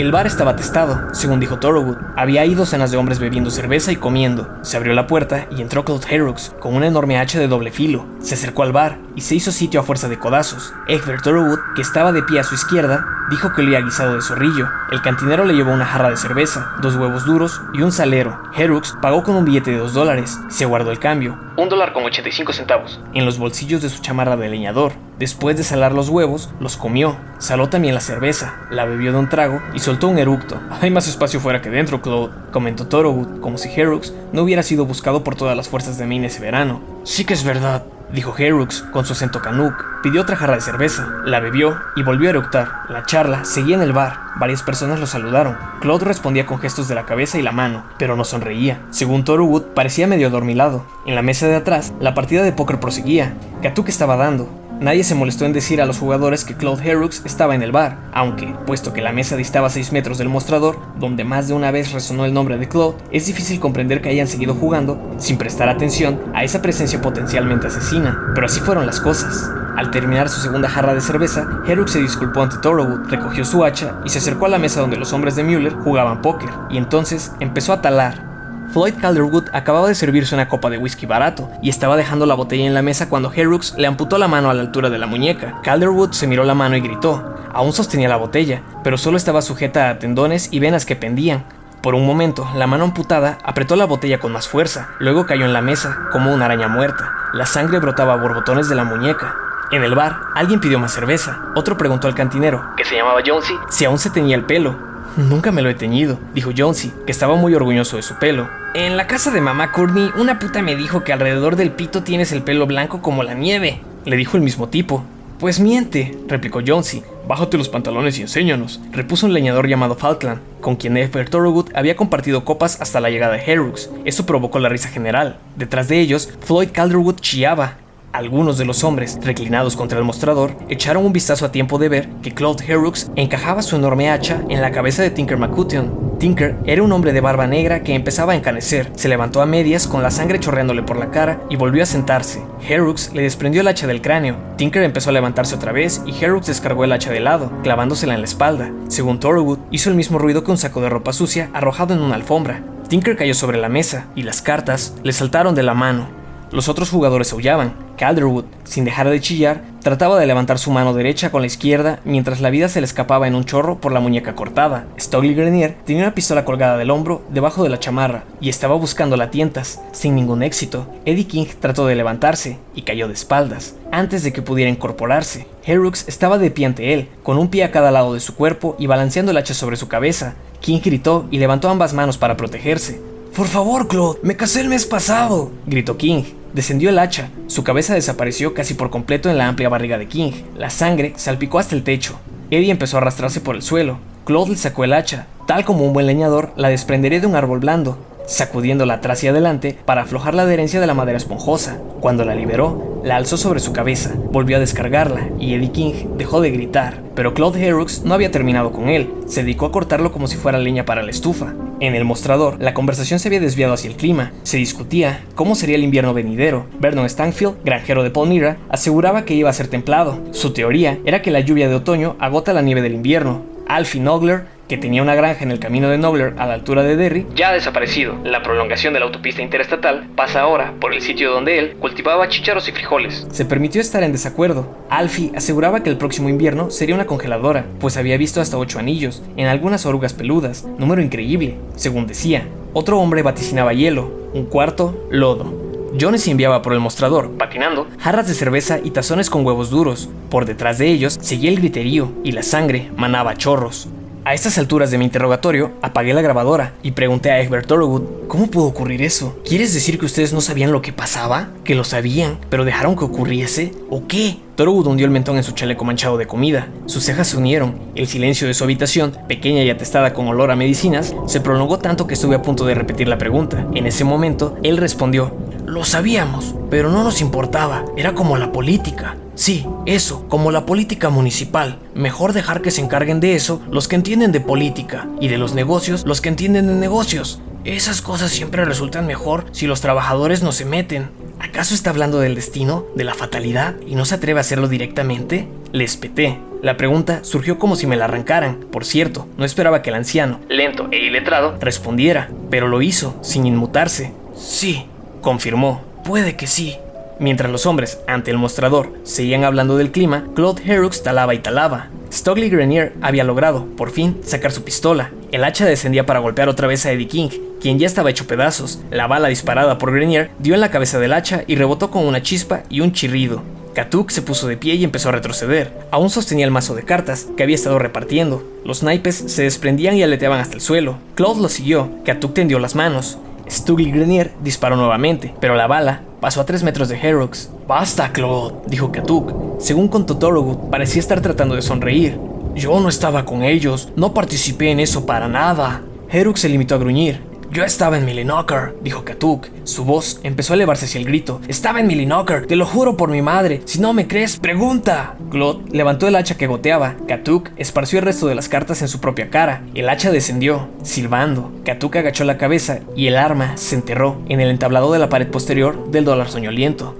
El 0.00 0.12
bar 0.12 0.26
estaba 0.26 0.52
atestado, 0.52 0.98
según 1.12 1.40
dijo 1.40 1.58
Thorowood. 1.58 1.98
Había 2.16 2.40
ahí 2.40 2.54
docenas 2.54 2.90
de 2.90 2.96
hombres 2.96 3.18
bebiendo 3.18 3.50
cerveza 3.50 3.92
y 3.92 3.96
comiendo. 3.96 4.48
Se 4.62 4.78
abrió 4.78 4.94
la 4.94 5.06
puerta 5.06 5.46
y 5.50 5.60
entró 5.60 5.84
Claude 5.84 6.06
Herrocks 6.08 6.56
con 6.58 6.74
una 6.74 6.86
enorme 6.86 7.18
hacha 7.18 7.38
de 7.38 7.48
doble 7.48 7.70
filo. 7.70 8.06
Se 8.18 8.32
acercó 8.32 8.62
al 8.62 8.72
bar 8.72 8.96
y 9.14 9.20
se 9.20 9.34
hizo 9.34 9.52
sitio 9.52 9.78
a 9.78 9.82
fuerza 9.82 10.08
de 10.08 10.18
codazos. 10.18 10.72
Egbert 10.88 11.22
Thorowood, 11.22 11.58
que 11.76 11.82
estaba 11.82 12.12
de 12.12 12.22
pie 12.22 12.40
a 12.40 12.44
su 12.44 12.54
izquierda, 12.54 13.04
dijo 13.28 13.52
que 13.52 13.60
olía 13.60 13.82
guisado 13.82 14.14
de 14.14 14.22
zorrillo. 14.22 14.68
El 14.90 15.02
cantinero 15.02 15.44
le 15.44 15.52
llevó 15.52 15.70
una 15.70 15.84
jarra 15.84 16.08
de 16.08 16.16
cerveza, 16.16 16.72
dos 16.80 16.96
huevos 16.96 17.26
duros 17.26 17.60
y 17.74 17.82
un 17.82 17.92
salero. 17.92 18.40
Herrocks 18.56 18.96
pagó 19.02 19.22
con 19.22 19.36
un 19.36 19.44
billete 19.44 19.72
de 19.72 19.78
dos 19.80 19.92
dólares. 19.92 20.40
Se 20.48 20.64
guardó 20.64 20.92
el 20.92 20.98
cambio. 20.98 21.38
Un 21.58 21.68
dólar 21.68 21.92
con 21.92 22.04
85 22.04 22.54
centavos. 22.54 22.98
En 23.12 23.26
los 23.26 23.36
bolsillos 23.36 23.82
de 23.82 23.90
su 23.90 24.00
chamarra 24.00 24.38
de 24.38 24.48
leñador. 24.48 24.92
Después 25.20 25.54
de 25.54 25.64
salar 25.64 25.92
los 25.92 26.08
huevos, 26.08 26.48
los 26.60 26.78
comió. 26.78 27.14
Saló 27.36 27.68
también 27.68 27.94
la 27.94 28.00
cerveza, 28.00 28.54
la 28.70 28.86
bebió 28.86 29.12
de 29.12 29.18
un 29.18 29.28
trago 29.28 29.60
y 29.74 29.80
soltó 29.80 30.08
un 30.08 30.18
eructo. 30.18 30.58
Hay 30.80 30.90
más 30.90 31.08
espacio 31.08 31.40
fuera 31.40 31.60
que 31.60 31.68
dentro, 31.68 32.00
Claude, 32.00 32.32
comentó 32.50 32.86
Thorowood, 32.86 33.40
como 33.40 33.58
si 33.58 33.68
Herrocks 33.68 34.14
no 34.32 34.40
hubiera 34.42 34.62
sido 34.62 34.86
buscado 34.86 35.22
por 35.22 35.36
todas 35.36 35.54
las 35.54 35.68
fuerzas 35.68 35.98
de 35.98 36.06
Maine 36.06 36.28
ese 36.28 36.40
verano. 36.40 36.80
Sí 37.04 37.26
que 37.26 37.34
es 37.34 37.44
verdad, 37.44 37.84
dijo 38.14 38.34
Herrocks 38.38 38.80
con 38.94 39.04
su 39.04 39.12
acento 39.12 39.42
canuck. 39.42 39.84
Pidió 40.02 40.22
otra 40.22 40.36
jarra 40.36 40.54
de 40.54 40.62
cerveza, 40.62 41.06
la 41.26 41.40
bebió 41.40 41.76
y 41.96 42.02
volvió 42.02 42.28
a 42.28 42.30
eructar. 42.30 42.72
La 42.88 43.04
charla 43.04 43.44
seguía 43.44 43.76
en 43.76 43.82
el 43.82 43.92
bar. 43.92 44.18
Varias 44.38 44.62
personas 44.62 45.00
lo 45.00 45.06
saludaron. 45.06 45.58
Claude 45.82 46.06
respondía 46.06 46.46
con 46.46 46.60
gestos 46.60 46.88
de 46.88 46.94
la 46.94 47.04
cabeza 47.04 47.38
y 47.38 47.42
la 47.42 47.52
mano, 47.52 47.84
pero 47.98 48.16
no 48.16 48.24
sonreía. 48.24 48.80
Según 48.88 49.24
Thorowood, 49.24 49.74
parecía 49.74 50.06
medio 50.06 50.28
adormilado. 50.28 50.86
En 51.04 51.14
la 51.14 51.20
mesa 51.20 51.46
de 51.46 51.56
atrás, 51.56 51.92
la 52.00 52.14
partida 52.14 52.42
de 52.42 52.52
póker 52.52 52.80
proseguía. 52.80 53.34
Katuk 53.62 53.90
estaba 53.90 54.16
dando, 54.16 54.48
Nadie 54.80 55.04
se 55.04 55.14
molestó 55.14 55.44
en 55.44 55.52
decir 55.52 55.82
a 55.82 55.84
los 55.84 55.98
jugadores 55.98 56.46
que 56.46 56.54
Claude 56.54 56.88
Herrux 56.88 57.20
estaba 57.26 57.54
en 57.54 57.60
el 57.60 57.70
bar, 57.70 57.98
aunque, 58.14 58.54
puesto 58.66 58.94
que 58.94 59.02
la 59.02 59.12
mesa 59.12 59.36
distaba 59.36 59.68
6 59.68 59.92
metros 59.92 60.16
del 60.16 60.30
mostrador, 60.30 60.78
donde 60.98 61.22
más 61.22 61.48
de 61.48 61.52
una 61.52 61.70
vez 61.70 61.92
resonó 61.92 62.24
el 62.24 62.32
nombre 62.32 62.56
de 62.56 62.66
Claude, 62.66 62.96
es 63.12 63.26
difícil 63.26 63.60
comprender 63.60 64.00
que 64.00 64.08
hayan 64.08 64.26
seguido 64.26 64.54
jugando 64.54 64.98
sin 65.18 65.36
prestar 65.36 65.68
atención 65.68 66.18
a 66.32 66.44
esa 66.44 66.62
presencia 66.62 67.02
potencialmente 67.02 67.66
asesina. 67.66 68.32
Pero 68.34 68.46
así 68.46 68.60
fueron 68.60 68.86
las 68.86 69.00
cosas. 69.00 69.50
Al 69.76 69.90
terminar 69.90 70.30
su 70.30 70.40
segunda 70.40 70.70
jarra 70.70 70.94
de 70.94 71.02
cerveza, 71.02 71.46
Herrux 71.68 71.92
se 71.92 72.00
disculpó 72.00 72.40
ante 72.40 72.56
Thorowood, 72.56 73.10
recogió 73.10 73.44
su 73.44 73.62
hacha 73.62 74.00
y 74.06 74.08
se 74.08 74.18
acercó 74.18 74.46
a 74.46 74.48
la 74.48 74.58
mesa 74.58 74.80
donde 74.80 74.96
los 74.96 75.12
hombres 75.12 75.36
de 75.36 75.44
Müller 75.44 75.74
jugaban 75.74 76.22
póker, 76.22 76.48
y 76.70 76.78
entonces 76.78 77.32
empezó 77.38 77.74
a 77.74 77.82
talar 77.82 78.29
Floyd 78.72 78.94
Calderwood 79.00 79.48
acababa 79.52 79.88
de 79.88 79.96
servirse 79.96 80.32
una 80.32 80.48
copa 80.48 80.70
de 80.70 80.78
whisky 80.78 81.04
barato 81.04 81.50
y 81.60 81.70
estaba 81.70 81.96
dejando 81.96 82.24
la 82.24 82.36
botella 82.36 82.66
en 82.66 82.74
la 82.74 82.82
mesa 82.82 83.08
cuando 83.08 83.32
Herrux 83.34 83.74
le 83.76 83.88
amputó 83.88 84.16
la 84.16 84.28
mano 84.28 84.48
a 84.48 84.54
la 84.54 84.60
altura 84.60 84.90
de 84.90 84.98
la 84.98 85.08
muñeca. 85.08 85.60
Calderwood 85.64 86.12
se 86.12 86.28
miró 86.28 86.44
la 86.44 86.54
mano 86.54 86.76
y 86.76 86.80
gritó. 86.80 87.34
Aún 87.52 87.72
sostenía 87.72 88.08
la 88.08 88.16
botella, 88.16 88.62
pero 88.84 88.96
solo 88.96 89.16
estaba 89.16 89.42
sujeta 89.42 89.90
a 89.90 89.98
tendones 89.98 90.52
y 90.52 90.60
venas 90.60 90.86
que 90.86 90.94
pendían. 90.94 91.44
Por 91.82 91.96
un 91.96 92.06
momento, 92.06 92.48
la 92.54 92.68
mano 92.68 92.84
amputada 92.84 93.38
apretó 93.42 93.74
la 93.74 93.86
botella 93.86 94.20
con 94.20 94.30
más 94.32 94.46
fuerza, 94.46 94.90
luego 95.00 95.26
cayó 95.26 95.46
en 95.46 95.52
la 95.52 95.62
mesa, 95.62 95.98
como 96.12 96.32
una 96.32 96.44
araña 96.44 96.68
muerta. 96.68 97.12
La 97.32 97.46
sangre 97.46 97.80
brotaba 97.80 98.12
a 98.12 98.16
borbotones 98.18 98.68
de 98.68 98.76
la 98.76 98.84
muñeca. 98.84 99.34
En 99.72 99.82
el 99.82 99.96
bar, 99.96 100.16
alguien 100.34 100.60
pidió 100.60 100.78
más 100.78 100.92
cerveza. 100.92 101.40
Otro 101.56 101.76
preguntó 101.76 102.06
al 102.06 102.14
cantinero, 102.14 102.76
que 102.76 102.84
se 102.84 102.94
llamaba 102.94 103.20
Jonesy, 103.26 103.54
si 103.68 103.84
aún 103.84 103.98
se 103.98 104.10
tenía 104.10 104.36
el 104.36 104.44
pelo. 104.44 104.89
Nunca 105.16 105.52
me 105.52 105.62
lo 105.62 105.68
he 105.68 105.74
teñido, 105.74 106.18
dijo 106.34 106.50
Jonesy, 106.56 106.92
que 107.06 107.12
estaba 107.12 107.36
muy 107.36 107.54
orgulloso 107.54 107.96
de 107.96 108.02
su 108.02 108.14
pelo. 108.16 108.48
En 108.74 108.96
la 108.96 109.06
casa 109.06 109.30
de 109.30 109.40
mamá 109.40 109.72
Courtney, 109.72 110.10
una 110.16 110.38
puta 110.38 110.62
me 110.62 110.76
dijo 110.76 111.02
que 111.02 111.12
alrededor 111.12 111.56
del 111.56 111.72
pito 111.72 112.02
tienes 112.02 112.32
el 112.32 112.42
pelo 112.42 112.66
blanco 112.66 113.02
como 113.02 113.22
la 113.22 113.34
nieve, 113.34 113.80
le 114.04 114.16
dijo 114.16 114.36
el 114.36 114.42
mismo 114.42 114.68
tipo. 114.68 115.04
Pues 115.40 115.58
miente, 115.58 116.16
replicó 116.28 116.60
Jonesy. 116.64 117.02
Bájate 117.26 117.56
los 117.56 117.68
pantalones 117.68 118.18
y 118.18 118.22
enséñanos, 118.22 118.80
repuso 118.92 119.24
un 119.24 119.32
leñador 119.32 119.68
llamado 119.68 119.94
Falkland, 119.94 120.40
con 120.60 120.76
quien 120.76 120.96
Egbert 120.96 121.30
Thorogood 121.30 121.70
había 121.74 121.96
compartido 121.96 122.44
copas 122.44 122.80
hasta 122.80 123.00
la 123.00 123.08
llegada 123.08 123.34
de 123.34 123.44
Herrux. 123.44 123.88
Eso 124.04 124.26
provocó 124.26 124.58
la 124.58 124.68
risa 124.68 124.88
general. 124.88 125.38
Detrás 125.56 125.88
de 125.88 126.00
ellos, 126.00 126.28
Floyd 126.40 126.70
Calderwood 126.72 127.20
chillaba, 127.20 127.76
algunos 128.12 128.58
de 128.58 128.64
los 128.64 128.84
hombres, 128.84 129.18
reclinados 129.22 129.76
contra 129.76 129.98
el 129.98 130.04
mostrador, 130.04 130.56
echaron 130.68 131.04
un 131.04 131.12
vistazo 131.12 131.46
a 131.46 131.52
tiempo 131.52 131.78
de 131.78 131.88
ver 131.88 132.08
que 132.22 132.32
Claude 132.32 132.64
Herrux 132.66 133.10
encajaba 133.16 133.62
su 133.62 133.76
enorme 133.76 134.10
hacha 134.10 134.42
en 134.48 134.60
la 134.60 134.72
cabeza 134.72 135.02
de 135.02 135.10
Tinker 135.10 135.38
McCutcheon. 135.38 136.10
Tinker 136.18 136.56
era 136.66 136.82
un 136.82 136.92
hombre 136.92 137.12
de 137.12 137.20
barba 137.20 137.46
negra 137.46 137.82
que 137.82 137.94
empezaba 137.94 138.32
a 138.34 138.36
encanecer, 138.36 138.90
se 138.94 139.08
levantó 139.08 139.40
a 139.40 139.46
medias 139.46 139.86
con 139.86 140.02
la 140.02 140.10
sangre 140.10 140.38
chorreándole 140.38 140.82
por 140.82 140.98
la 140.98 141.10
cara 141.10 141.40
y 141.48 141.56
volvió 141.56 141.82
a 141.82 141.86
sentarse. 141.86 142.42
Herrux 142.68 143.12
le 143.14 143.22
desprendió 143.22 143.62
el 143.62 143.68
hacha 143.68 143.86
del 143.86 144.02
cráneo. 144.02 144.36
Tinker 144.56 144.82
empezó 144.82 145.10
a 145.10 145.14
levantarse 145.14 145.54
otra 145.54 145.72
vez 145.72 146.02
y 146.04 146.12
Herrux 146.22 146.46
descargó 146.46 146.84
el 146.84 146.92
hacha 146.92 147.10
de 147.10 147.20
lado, 147.20 147.50
clavándosela 147.62 148.14
en 148.14 148.20
la 148.20 148.26
espalda. 148.26 148.70
Según 148.88 149.18
Thorwood, 149.18 149.60
hizo 149.70 149.88
el 149.88 149.96
mismo 149.96 150.18
ruido 150.18 150.44
que 150.44 150.50
un 150.50 150.58
saco 150.58 150.82
de 150.82 150.90
ropa 150.90 151.12
sucia 151.12 151.48
arrojado 151.54 151.94
en 151.94 152.00
una 152.00 152.16
alfombra. 152.16 152.62
Tinker 152.88 153.16
cayó 153.16 153.34
sobre 153.34 153.58
la 153.58 153.68
mesa 153.68 154.08
y 154.14 154.24
las 154.24 154.42
cartas 154.42 154.94
le 155.02 155.12
saltaron 155.12 155.54
de 155.54 155.62
la 155.62 155.74
mano. 155.74 156.20
Los 156.52 156.68
otros 156.68 156.90
jugadores 156.90 157.32
aullaban. 157.32 157.72
Calderwood, 158.00 158.46
sin 158.64 158.86
dejar 158.86 159.10
de 159.10 159.20
chillar, 159.20 159.60
trataba 159.82 160.18
de 160.18 160.26
levantar 160.26 160.58
su 160.58 160.70
mano 160.70 160.94
derecha 160.94 161.30
con 161.30 161.42
la 161.42 161.46
izquierda 161.46 162.00
mientras 162.06 162.40
la 162.40 162.48
vida 162.48 162.70
se 162.70 162.80
le 162.80 162.86
escapaba 162.86 163.28
en 163.28 163.34
un 163.34 163.44
chorro 163.44 163.78
por 163.78 163.92
la 163.92 164.00
muñeca 164.00 164.34
cortada. 164.34 164.86
Stogly 164.98 165.34
Grenier 165.34 165.76
tenía 165.84 166.04
una 166.04 166.14
pistola 166.14 166.46
colgada 166.46 166.78
del 166.78 166.90
hombro 166.90 167.20
debajo 167.28 167.62
de 167.62 167.68
la 167.68 167.78
chamarra 167.78 168.24
y 168.40 168.48
estaba 168.48 168.74
buscando 168.74 169.18
la 169.18 169.30
tientas, 169.30 169.82
sin 169.92 170.14
ningún 170.14 170.42
éxito. 170.42 170.86
Eddie 171.04 171.26
King 171.26 171.44
trató 171.60 171.86
de 171.86 171.94
levantarse 171.94 172.56
y 172.74 172.82
cayó 172.82 173.06
de 173.06 173.12
espaldas, 173.12 173.76
antes 173.92 174.22
de 174.22 174.32
que 174.32 174.40
pudiera 174.40 174.70
incorporarse. 174.70 175.46
Herrux 175.66 176.08
estaba 176.08 176.38
de 176.38 176.50
pie 176.50 176.64
ante 176.64 176.94
él, 176.94 177.10
con 177.22 177.36
un 177.36 177.48
pie 177.48 177.64
a 177.64 177.70
cada 177.70 177.90
lado 177.90 178.14
de 178.14 178.20
su 178.20 178.34
cuerpo 178.34 178.76
y 178.78 178.86
balanceando 178.86 179.32
el 179.32 179.36
hacha 179.36 179.52
sobre 179.52 179.76
su 179.76 179.88
cabeza. 179.88 180.36
King 180.60 180.80
gritó 180.82 181.26
y 181.30 181.38
levantó 181.38 181.68
ambas 181.68 181.92
manos 181.92 182.16
para 182.16 182.38
protegerse. 182.38 182.98
Por 183.34 183.46
favor, 183.46 183.86
Claude, 183.86 184.18
me 184.22 184.36
casé 184.36 184.60
el 184.60 184.68
mes 184.68 184.84
pasado, 184.86 185.52
gritó 185.66 185.96
King. 185.96 186.24
Descendió 186.52 186.90
el 186.90 186.98
hacha, 186.98 187.30
su 187.46 187.62
cabeza 187.62 187.94
desapareció 187.94 188.54
casi 188.54 188.74
por 188.74 188.90
completo 188.90 189.30
en 189.30 189.38
la 189.38 189.46
amplia 189.46 189.68
barriga 189.68 189.98
de 189.98 190.08
King. 190.08 190.32
La 190.56 190.68
sangre 190.68 191.12
salpicó 191.16 191.60
hasta 191.60 191.76
el 191.76 191.84
techo. 191.84 192.18
Eddie 192.50 192.72
empezó 192.72 192.96
a 192.96 193.00
arrastrarse 193.00 193.40
por 193.40 193.54
el 193.54 193.62
suelo. 193.62 193.98
Claude 194.24 194.50
le 194.50 194.56
sacó 194.56 194.82
el 194.82 194.92
hacha. 194.92 195.28
Tal 195.46 195.64
como 195.64 195.84
un 195.84 195.92
buen 195.92 196.06
leñador, 196.06 196.52
la 196.56 196.70
desprendería 196.70 197.20
de 197.20 197.28
un 197.28 197.36
árbol 197.36 197.60
blando, 197.60 197.98
sacudiéndola 198.30 198.94
atrás 198.94 199.22
y 199.24 199.28
adelante 199.28 199.76
para 199.84 200.02
aflojar 200.02 200.34
la 200.34 200.42
adherencia 200.42 200.80
de 200.80 200.86
la 200.86 200.94
madera 200.94 201.18
esponjosa. 201.18 201.78
Cuando 202.00 202.24
la 202.24 202.34
liberó, 202.34 203.00
la 203.04 203.16
alzó 203.16 203.36
sobre 203.36 203.60
su 203.60 203.72
cabeza, 203.72 204.14
volvió 204.30 204.56
a 204.56 204.60
descargarla 204.60 205.28
y 205.38 205.54
Eddie 205.54 205.72
King 205.72 205.92
dejó 206.16 206.40
de 206.40 206.50
gritar. 206.50 207.02
Pero 207.14 207.34
Claude 207.34 207.66
Herrux 207.66 208.04
no 208.04 208.14
había 208.14 208.30
terminado 208.30 208.72
con 208.72 208.88
él, 208.88 209.10
se 209.26 209.42
dedicó 209.42 209.66
a 209.66 209.72
cortarlo 209.72 210.12
como 210.12 210.28
si 210.28 210.36
fuera 210.36 210.58
leña 210.58 210.84
para 210.84 211.02
la 211.02 211.10
estufa. 211.10 211.54
En 211.80 211.94
el 211.94 212.04
mostrador, 212.04 212.56
la 212.60 212.74
conversación 212.74 213.18
se 213.18 213.28
había 213.28 213.40
desviado 213.40 213.72
hacia 213.72 213.88
el 213.88 213.96
clima. 213.96 214.32
Se 214.42 214.58
discutía 214.58 215.24
cómo 215.34 215.54
sería 215.54 215.76
el 215.76 215.84
invierno 215.84 216.12
venidero. 216.12 216.66
Vernon 216.78 217.08
Stanfield, 217.08 217.56
granjero 217.64 218.02
de 218.02 218.10
Palmyra, 218.10 218.58
aseguraba 218.68 219.24
que 219.24 219.34
iba 219.34 219.48
a 219.48 219.54
ser 219.54 219.68
templado. 219.68 220.20
Su 220.32 220.52
teoría 220.52 220.98
era 221.06 221.22
que 221.22 221.30
la 221.30 221.40
lluvia 221.40 221.70
de 221.70 221.74
otoño 221.74 222.16
agota 222.18 222.52
la 222.52 222.60
nieve 222.60 222.82
del 222.82 222.94
invierno. 222.94 223.42
Alfie 223.66 224.02
Nogler 224.02 224.44
que 224.70 224.78
tenía 224.78 225.02
una 225.02 225.16
granja 225.16 225.42
en 225.42 225.50
el 225.50 225.58
camino 225.58 225.88
de 225.88 225.98
Nobler 225.98 226.34
a 226.38 226.46
la 226.46 226.54
altura 226.54 226.84
de 226.84 226.94
Derry, 226.94 227.26
ya 227.34 227.48
ha 227.48 227.52
desaparecido. 227.52 228.14
La 228.22 228.44
prolongación 228.44 228.94
de 228.94 229.00
la 229.00 229.06
autopista 229.06 229.42
interestatal 229.42 230.06
pasa 230.14 230.42
ahora 230.42 230.74
por 230.80 230.94
el 230.94 231.02
sitio 231.02 231.32
donde 231.32 231.58
él 231.58 231.72
cultivaba 231.80 232.28
chícharos 232.28 232.68
y 232.68 232.72
frijoles. 232.72 233.26
Se 233.32 233.44
permitió 233.44 233.80
estar 233.80 234.04
en 234.04 234.12
desacuerdo. 234.12 234.72
Alfie 234.88 235.32
aseguraba 235.34 235.82
que 235.82 235.90
el 235.90 235.98
próximo 235.98 236.28
invierno 236.28 236.70
sería 236.70 236.94
una 236.94 237.06
congeladora, 237.06 237.64
pues 237.80 237.96
había 237.96 238.16
visto 238.16 238.40
hasta 238.40 238.58
ocho 238.58 238.78
anillos, 238.78 239.24
en 239.36 239.48
algunas 239.48 239.86
orugas 239.86 240.14
peludas, 240.14 240.64
número 240.78 241.02
increíble, 241.02 241.56
según 241.74 242.06
decía. 242.06 242.46
Otro 242.72 243.00
hombre 243.00 243.24
vaticinaba 243.24 243.72
hielo, 243.72 244.12
un 244.34 244.44
cuarto, 244.44 245.04
lodo. 245.10 245.52
Jones 246.00 246.28
enviaba 246.28 246.62
por 246.62 246.74
el 246.74 246.78
mostrador, 246.78 247.32
patinando, 247.32 247.88
jarras 247.98 248.28
de 248.28 248.34
cerveza 248.34 248.78
y 248.84 248.92
tazones 248.92 249.30
con 249.30 249.44
huevos 249.44 249.70
duros. 249.70 250.08
Por 250.30 250.46
detrás 250.46 250.78
de 250.78 250.86
ellos 250.86 251.18
seguía 251.20 251.50
el 251.50 251.56
griterío 251.56 252.12
y 252.22 252.30
la 252.30 252.44
sangre 252.44 252.88
manaba 252.96 253.34
chorros. 253.34 253.88
A 254.22 254.34
estas 254.34 254.58
alturas 254.58 254.90
de 254.90 254.98
mi 254.98 255.06
interrogatorio, 255.06 255.72
apagué 255.80 256.12
la 256.12 256.20
grabadora 256.20 256.74
y 256.82 256.90
pregunté 256.90 257.30
a 257.30 257.40
Egbert 257.40 257.66
Thorogood, 257.66 258.28
¿cómo 258.28 258.48
pudo 258.48 258.66
ocurrir 258.66 259.00
eso? 259.00 259.40
¿Quieres 259.48 259.72
decir 259.72 259.98
que 259.98 260.04
ustedes 260.04 260.34
no 260.34 260.42
sabían 260.42 260.72
lo 260.72 260.82
que 260.82 260.92
pasaba? 260.92 261.48
¿Que 261.64 261.74
lo 261.74 261.84
sabían, 261.84 262.38
pero 262.50 262.66
dejaron 262.66 262.96
que 262.96 263.04
ocurriese? 263.04 263.72
¿O 263.88 264.06
qué? 264.06 264.36
Thorogood 264.56 264.88
hundió 264.88 265.06
el 265.06 265.10
mentón 265.10 265.38
en 265.38 265.42
su 265.42 265.52
chaleco 265.52 265.86
manchado 265.86 266.18
de 266.18 266.26
comida. 266.26 266.68
Sus 266.84 267.04
cejas 267.04 267.28
se 267.28 267.38
unieron. 267.38 267.80
El 267.94 268.08
silencio 268.08 268.46
de 268.46 268.52
su 268.52 268.62
habitación, 268.62 269.16
pequeña 269.26 269.62
y 269.62 269.70
atestada 269.70 270.12
con 270.12 270.28
olor 270.28 270.50
a 270.50 270.56
medicinas, 270.56 271.14
se 271.26 271.40
prolongó 271.40 271.78
tanto 271.78 272.06
que 272.06 272.12
estuve 272.12 272.34
a 272.34 272.42
punto 272.42 272.66
de 272.66 272.74
repetir 272.74 273.08
la 273.08 273.16
pregunta. 273.16 273.66
En 273.74 273.86
ese 273.86 274.04
momento, 274.04 274.58
él 274.62 274.76
respondió, 274.76 275.34
lo 275.70 275.84
sabíamos, 275.84 276.54
pero 276.68 276.90
no 276.90 277.04
nos 277.04 277.20
importaba. 277.20 277.84
Era 277.96 278.14
como 278.14 278.36
la 278.36 278.52
política. 278.52 279.16
Sí, 279.34 279.66
eso, 279.86 280.28
como 280.28 280.50
la 280.50 280.66
política 280.66 281.08
municipal. 281.08 281.78
Mejor 281.94 282.32
dejar 282.32 282.60
que 282.60 282.70
se 282.70 282.82
encarguen 282.82 283.20
de 283.20 283.36
eso 283.36 283.62
los 283.70 283.88
que 283.88 283.96
entienden 283.96 284.32
de 284.32 284.40
política 284.40 285.08
y 285.20 285.28
de 285.28 285.38
los 285.38 285.54
negocios 285.54 286.04
los 286.04 286.20
que 286.20 286.28
entienden 286.28 286.66
de 286.66 286.74
negocios. 286.74 287.40
Esas 287.64 288.02
cosas 288.02 288.30
siempre 288.30 288.64
resultan 288.64 289.06
mejor 289.06 289.44
si 289.52 289.66
los 289.66 289.80
trabajadores 289.80 290.42
no 290.42 290.52
se 290.52 290.64
meten. 290.64 291.10
¿Acaso 291.38 291.74
está 291.74 291.90
hablando 291.90 292.18
del 292.18 292.34
destino, 292.34 292.84
de 292.96 293.04
la 293.04 293.14
fatalidad, 293.14 293.76
y 293.86 293.94
no 293.94 294.04
se 294.04 294.16
atreve 294.16 294.40
a 294.40 294.42
hacerlo 294.42 294.68
directamente? 294.68 295.46
Le 295.72 295.84
espeté. 295.84 296.38
La 296.62 296.76
pregunta 296.76 297.20
surgió 297.22 297.58
como 297.58 297.76
si 297.76 297.86
me 297.86 297.96
la 297.96 298.04
arrancaran. 298.04 298.56
Por 298.70 298.84
cierto, 298.84 299.26
no 299.38 299.44
esperaba 299.44 299.80
que 299.80 299.90
el 299.90 299.96
anciano, 299.96 300.40
lento 300.48 300.88
e 300.90 300.98
iletrado, 300.98 301.56
respondiera, 301.60 302.28
pero 302.50 302.66
lo 302.68 302.82
hizo, 302.82 303.16
sin 303.22 303.46
inmutarse. 303.46 304.12
Sí, 304.36 304.86
confirmó. 305.20 305.82
Puede 306.04 306.36
que 306.36 306.46
sí. 306.46 306.76
Mientras 307.18 307.52
los 307.52 307.66
hombres, 307.66 307.98
ante 308.06 308.30
el 308.30 308.38
mostrador, 308.38 308.94
seguían 309.02 309.44
hablando 309.44 309.76
del 309.76 309.90
clima, 309.90 310.24
Claude 310.34 310.62
Herrux 310.64 311.02
talaba 311.02 311.34
y 311.34 311.40
talaba. 311.40 311.88
Stockley 312.10 312.48
Grenier 312.48 312.94
había 313.02 313.24
logrado, 313.24 313.66
por 313.76 313.90
fin, 313.90 314.20
sacar 314.24 314.52
su 314.52 314.64
pistola. 314.64 315.10
El 315.30 315.44
hacha 315.44 315.66
descendía 315.66 316.06
para 316.06 316.20
golpear 316.20 316.48
otra 316.48 316.66
vez 316.66 316.86
a 316.86 316.92
Eddie 316.92 317.08
King, 317.08 317.28
quien 317.60 317.78
ya 317.78 317.86
estaba 317.86 318.10
hecho 318.10 318.26
pedazos. 318.26 318.80
La 318.90 319.06
bala 319.06 319.28
disparada 319.28 319.76
por 319.76 319.92
Grenier 319.92 320.30
dio 320.38 320.54
en 320.54 320.60
la 320.60 320.70
cabeza 320.70 320.98
del 320.98 321.12
hacha 321.12 321.44
y 321.46 321.56
rebotó 321.56 321.90
con 321.90 322.06
una 322.06 322.22
chispa 322.22 322.62
y 322.70 322.80
un 322.80 322.92
chirrido. 322.92 323.42
Katuk 323.74 324.10
se 324.10 324.22
puso 324.22 324.48
de 324.48 324.56
pie 324.56 324.74
y 324.74 324.84
empezó 324.84 325.10
a 325.10 325.12
retroceder. 325.12 325.72
Aún 325.92 326.10
sostenía 326.10 326.44
el 326.44 326.50
mazo 326.50 326.74
de 326.74 326.82
cartas 326.82 327.28
que 327.36 327.42
había 327.44 327.54
estado 327.54 327.78
repartiendo. 327.78 328.42
Los 328.64 328.82
naipes 328.82 329.14
se 329.14 329.42
desprendían 329.42 329.94
y 329.94 330.02
aleteaban 330.02 330.40
hasta 330.40 330.54
el 330.54 330.60
suelo. 330.60 330.98
Claude 331.14 331.42
lo 331.42 331.48
siguió. 331.48 331.90
Katuk 332.04 332.34
tendió 332.34 332.58
las 332.58 332.74
manos. 332.74 333.18
Stugly 333.50 333.90
Grenier 333.90 334.30
disparó 334.42 334.76
nuevamente, 334.76 335.34
pero 335.40 335.56
la 335.56 335.66
bala 335.66 336.02
pasó 336.20 336.40
a 336.40 336.46
3 336.46 336.62
metros 336.62 336.88
de 336.88 336.96
Herrux. 336.96 337.50
Basta, 337.66 338.12
Claude, 338.12 338.54
dijo 338.66 338.92
Katuk. 338.92 339.60
Según 339.60 339.88
contó 339.88 340.16
Thorogood, 340.16 340.70
parecía 340.70 341.00
estar 341.00 341.20
tratando 341.20 341.56
de 341.56 341.62
sonreír. 341.62 342.18
Yo 342.54 342.78
no 342.78 342.88
estaba 342.88 343.24
con 343.24 343.42
ellos, 343.42 343.88
no 343.96 344.14
participé 344.14 344.70
en 344.70 344.80
eso 344.80 345.04
para 345.04 345.28
nada. 345.28 345.82
Herrux 346.10 346.40
se 346.40 346.48
limitó 346.48 346.76
a 346.76 346.78
gruñir. 346.78 347.29
Yo 347.52 347.64
estaba 347.64 347.98
en 347.98 348.04
Millinocker, 348.04 348.76
dijo 348.80 349.04
Katuk. 349.04 349.48
Su 349.64 349.84
voz 349.84 350.20
empezó 350.22 350.52
a 350.52 350.56
elevarse 350.56 350.84
hacia 350.84 351.00
el 351.00 351.04
grito. 351.04 351.40
Estaba 351.48 351.80
en 351.80 351.88
Millinocker, 351.88 352.46
te 352.46 352.54
lo 352.54 352.64
juro 352.64 352.96
por 352.96 353.10
mi 353.10 353.22
madre. 353.22 353.62
Si 353.64 353.80
no 353.80 353.92
me 353.92 354.06
crees, 354.06 354.38
pregunta. 354.38 355.16
Claude 355.32 355.64
levantó 355.72 356.06
el 356.06 356.14
hacha 356.14 356.36
que 356.36 356.46
goteaba. 356.46 356.94
Katuk 357.08 357.50
esparció 357.56 357.98
el 357.98 358.04
resto 358.04 358.28
de 358.28 358.36
las 358.36 358.48
cartas 358.48 358.82
en 358.82 358.88
su 358.88 359.00
propia 359.00 359.30
cara. 359.30 359.64
El 359.74 359.88
hacha 359.88 360.12
descendió, 360.12 360.68
silbando. 360.84 361.50
Katuk 361.64 361.96
agachó 361.96 362.22
la 362.22 362.38
cabeza 362.38 362.80
y 362.94 363.08
el 363.08 363.16
arma 363.16 363.56
se 363.56 363.74
enterró 363.74 364.20
en 364.28 364.38
el 364.38 364.48
entablado 364.48 364.92
de 364.92 365.00
la 365.00 365.08
pared 365.08 365.26
posterior 365.26 365.90
del 365.90 366.04
dólar 366.04 366.30
soñoliento. 366.30 366.94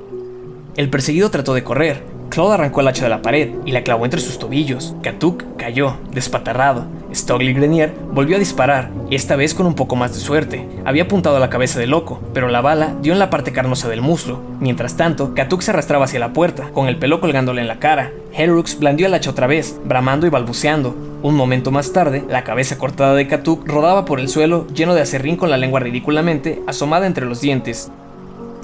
El 0.77 0.91
perseguido 0.91 1.31
trató 1.31 1.55
de 1.55 1.63
correr. 1.63 2.03
Claude 2.29 2.55
arrancó 2.55 2.81
el 2.81 2.89
hacha 2.89 3.05
de 3.05 3.11
la 3.11 3.23
pared 3.23 3.51
y 3.65 3.71
la 3.71 3.85
clavó 3.85 4.05
entre 4.05 4.21
sus 4.21 4.41
tobillos. 4.41 4.97
Katuk 5.01 5.45
cayó, 5.57 5.97
despatarrado. 6.13 6.87
Stogly 7.15 7.53
Grenier 7.53 7.93
volvió 8.13 8.37
a 8.37 8.39
disparar, 8.39 8.91
esta 9.11 9.37
vez 9.37 9.55
con 9.55 9.67
un 9.67 9.75
poco 9.75 9.97
más 9.97 10.15
de 10.15 10.21
suerte. 10.21 10.67
Había 10.85 11.05
apuntado 11.05 11.37
a 11.37 11.41
la 11.41 11.51
cabeza 11.51 11.79
del 11.81 11.91
loco, 11.91 12.21
pero 12.33 12.49
la 12.49 12.61
bala 12.61 12.95
dio 13.03 13.13
en 13.13 13.19
la 13.19 13.31
parte 13.31 13.53
carnosa 13.53 13.89
del 13.89 14.01
muslo. 14.01 14.41
Mientras 14.61 14.97
tanto, 14.97 15.35
Katuk 15.35 15.63
se 15.63 15.71
arrastraba 15.71 16.05
hacia 16.05 16.21
la 16.21 16.33
puerta, 16.33 16.71
con 16.71 16.89
el 16.89 16.99
pelo 16.99 17.21
colgándole 17.21 17.61
en 17.61 17.69
la 17.69 17.79
cara. 17.79 18.13
Herux 18.33 18.79
blandió 18.79 19.07
el 19.07 19.15
hacha 19.15 19.31
otra 19.31 19.47
vez, 19.47 19.81
bramando 19.85 20.27
y 20.27 20.31
balbuceando. 20.31 20.95
Un 21.23 21.35
momento 21.35 21.71
más 21.71 21.93
tarde, 21.93 22.25
la 22.29 22.45
cabeza 22.45 22.79
cortada 22.79 23.15
de 23.15 23.27
Katuk 23.27 23.67
rodaba 23.67 24.05
por 24.05 24.21
el 24.21 24.29
suelo, 24.29 24.67
lleno 24.69 24.95
de 24.95 25.03
acerrín 25.03 25.37
con 25.37 25.51
la 25.51 25.59
lengua 25.59 25.81
ridículamente 25.81 26.63
asomada 26.67 27.07
entre 27.07 27.27
los 27.27 27.41
dientes. 27.41 27.91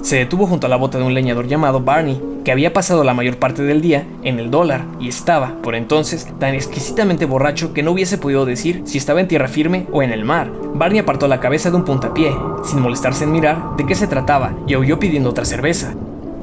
Se 0.01 0.15
detuvo 0.15 0.47
junto 0.47 0.67
a 0.67 0.69
la 0.69 0.75
bota 0.75 0.97
de 0.97 1.03
un 1.03 1.13
leñador 1.13 1.47
llamado 1.47 1.81
Barney, 1.81 2.21
que 2.45 2.51
había 2.51 2.71
pasado 2.71 3.03
la 3.03 3.13
mayor 3.13 3.37
parte 3.37 3.63
del 3.63 3.81
día 3.81 4.05
en 4.23 4.39
el 4.39 4.51
dólar 4.51 4.85
y 4.99 5.09
estaba, 5.09 5.61
por 5.61 5.75
entonces, 5.75 6.27
tan 6.39 6.55
exquisitamente 6.55 7.25
borracho 7.25 7.73
que 7.73 7.83
no 7.83 7.91
hubiese 7.91 8.17
podido 8.17 8.45
decir 8.45 8.83
si 8.85 8.97
estaba 8.97 9.19
en 9.19 9.27
tierra 9.27 9.47
firme 9.47 9.85
o 9.91 10.01
en 10.01 10.11
el 10.11 10.23
mar. 10.23 10.49
Barney 10.73 10.99
apartó 10.99 11.27
la 11.27 11.39
cabeza 11.39 11.71
de 11.71 11.75
un 11.75 11.83
puntapié, 11.83 12.31
sin 12.63 12.79
molestarse 12.79 13.25
en 13.25 13.31
mirar 13.31 13.75
de 13.75 13.85
qué 13.85 13.95
se 13.95 14.07
trataba, 14.07 14.53
y 14.65 14.75
aulló 14.75 14.99
pidiendo 14.99 15.29
otra 15.29 15.45
cerveza. 15.45 15.93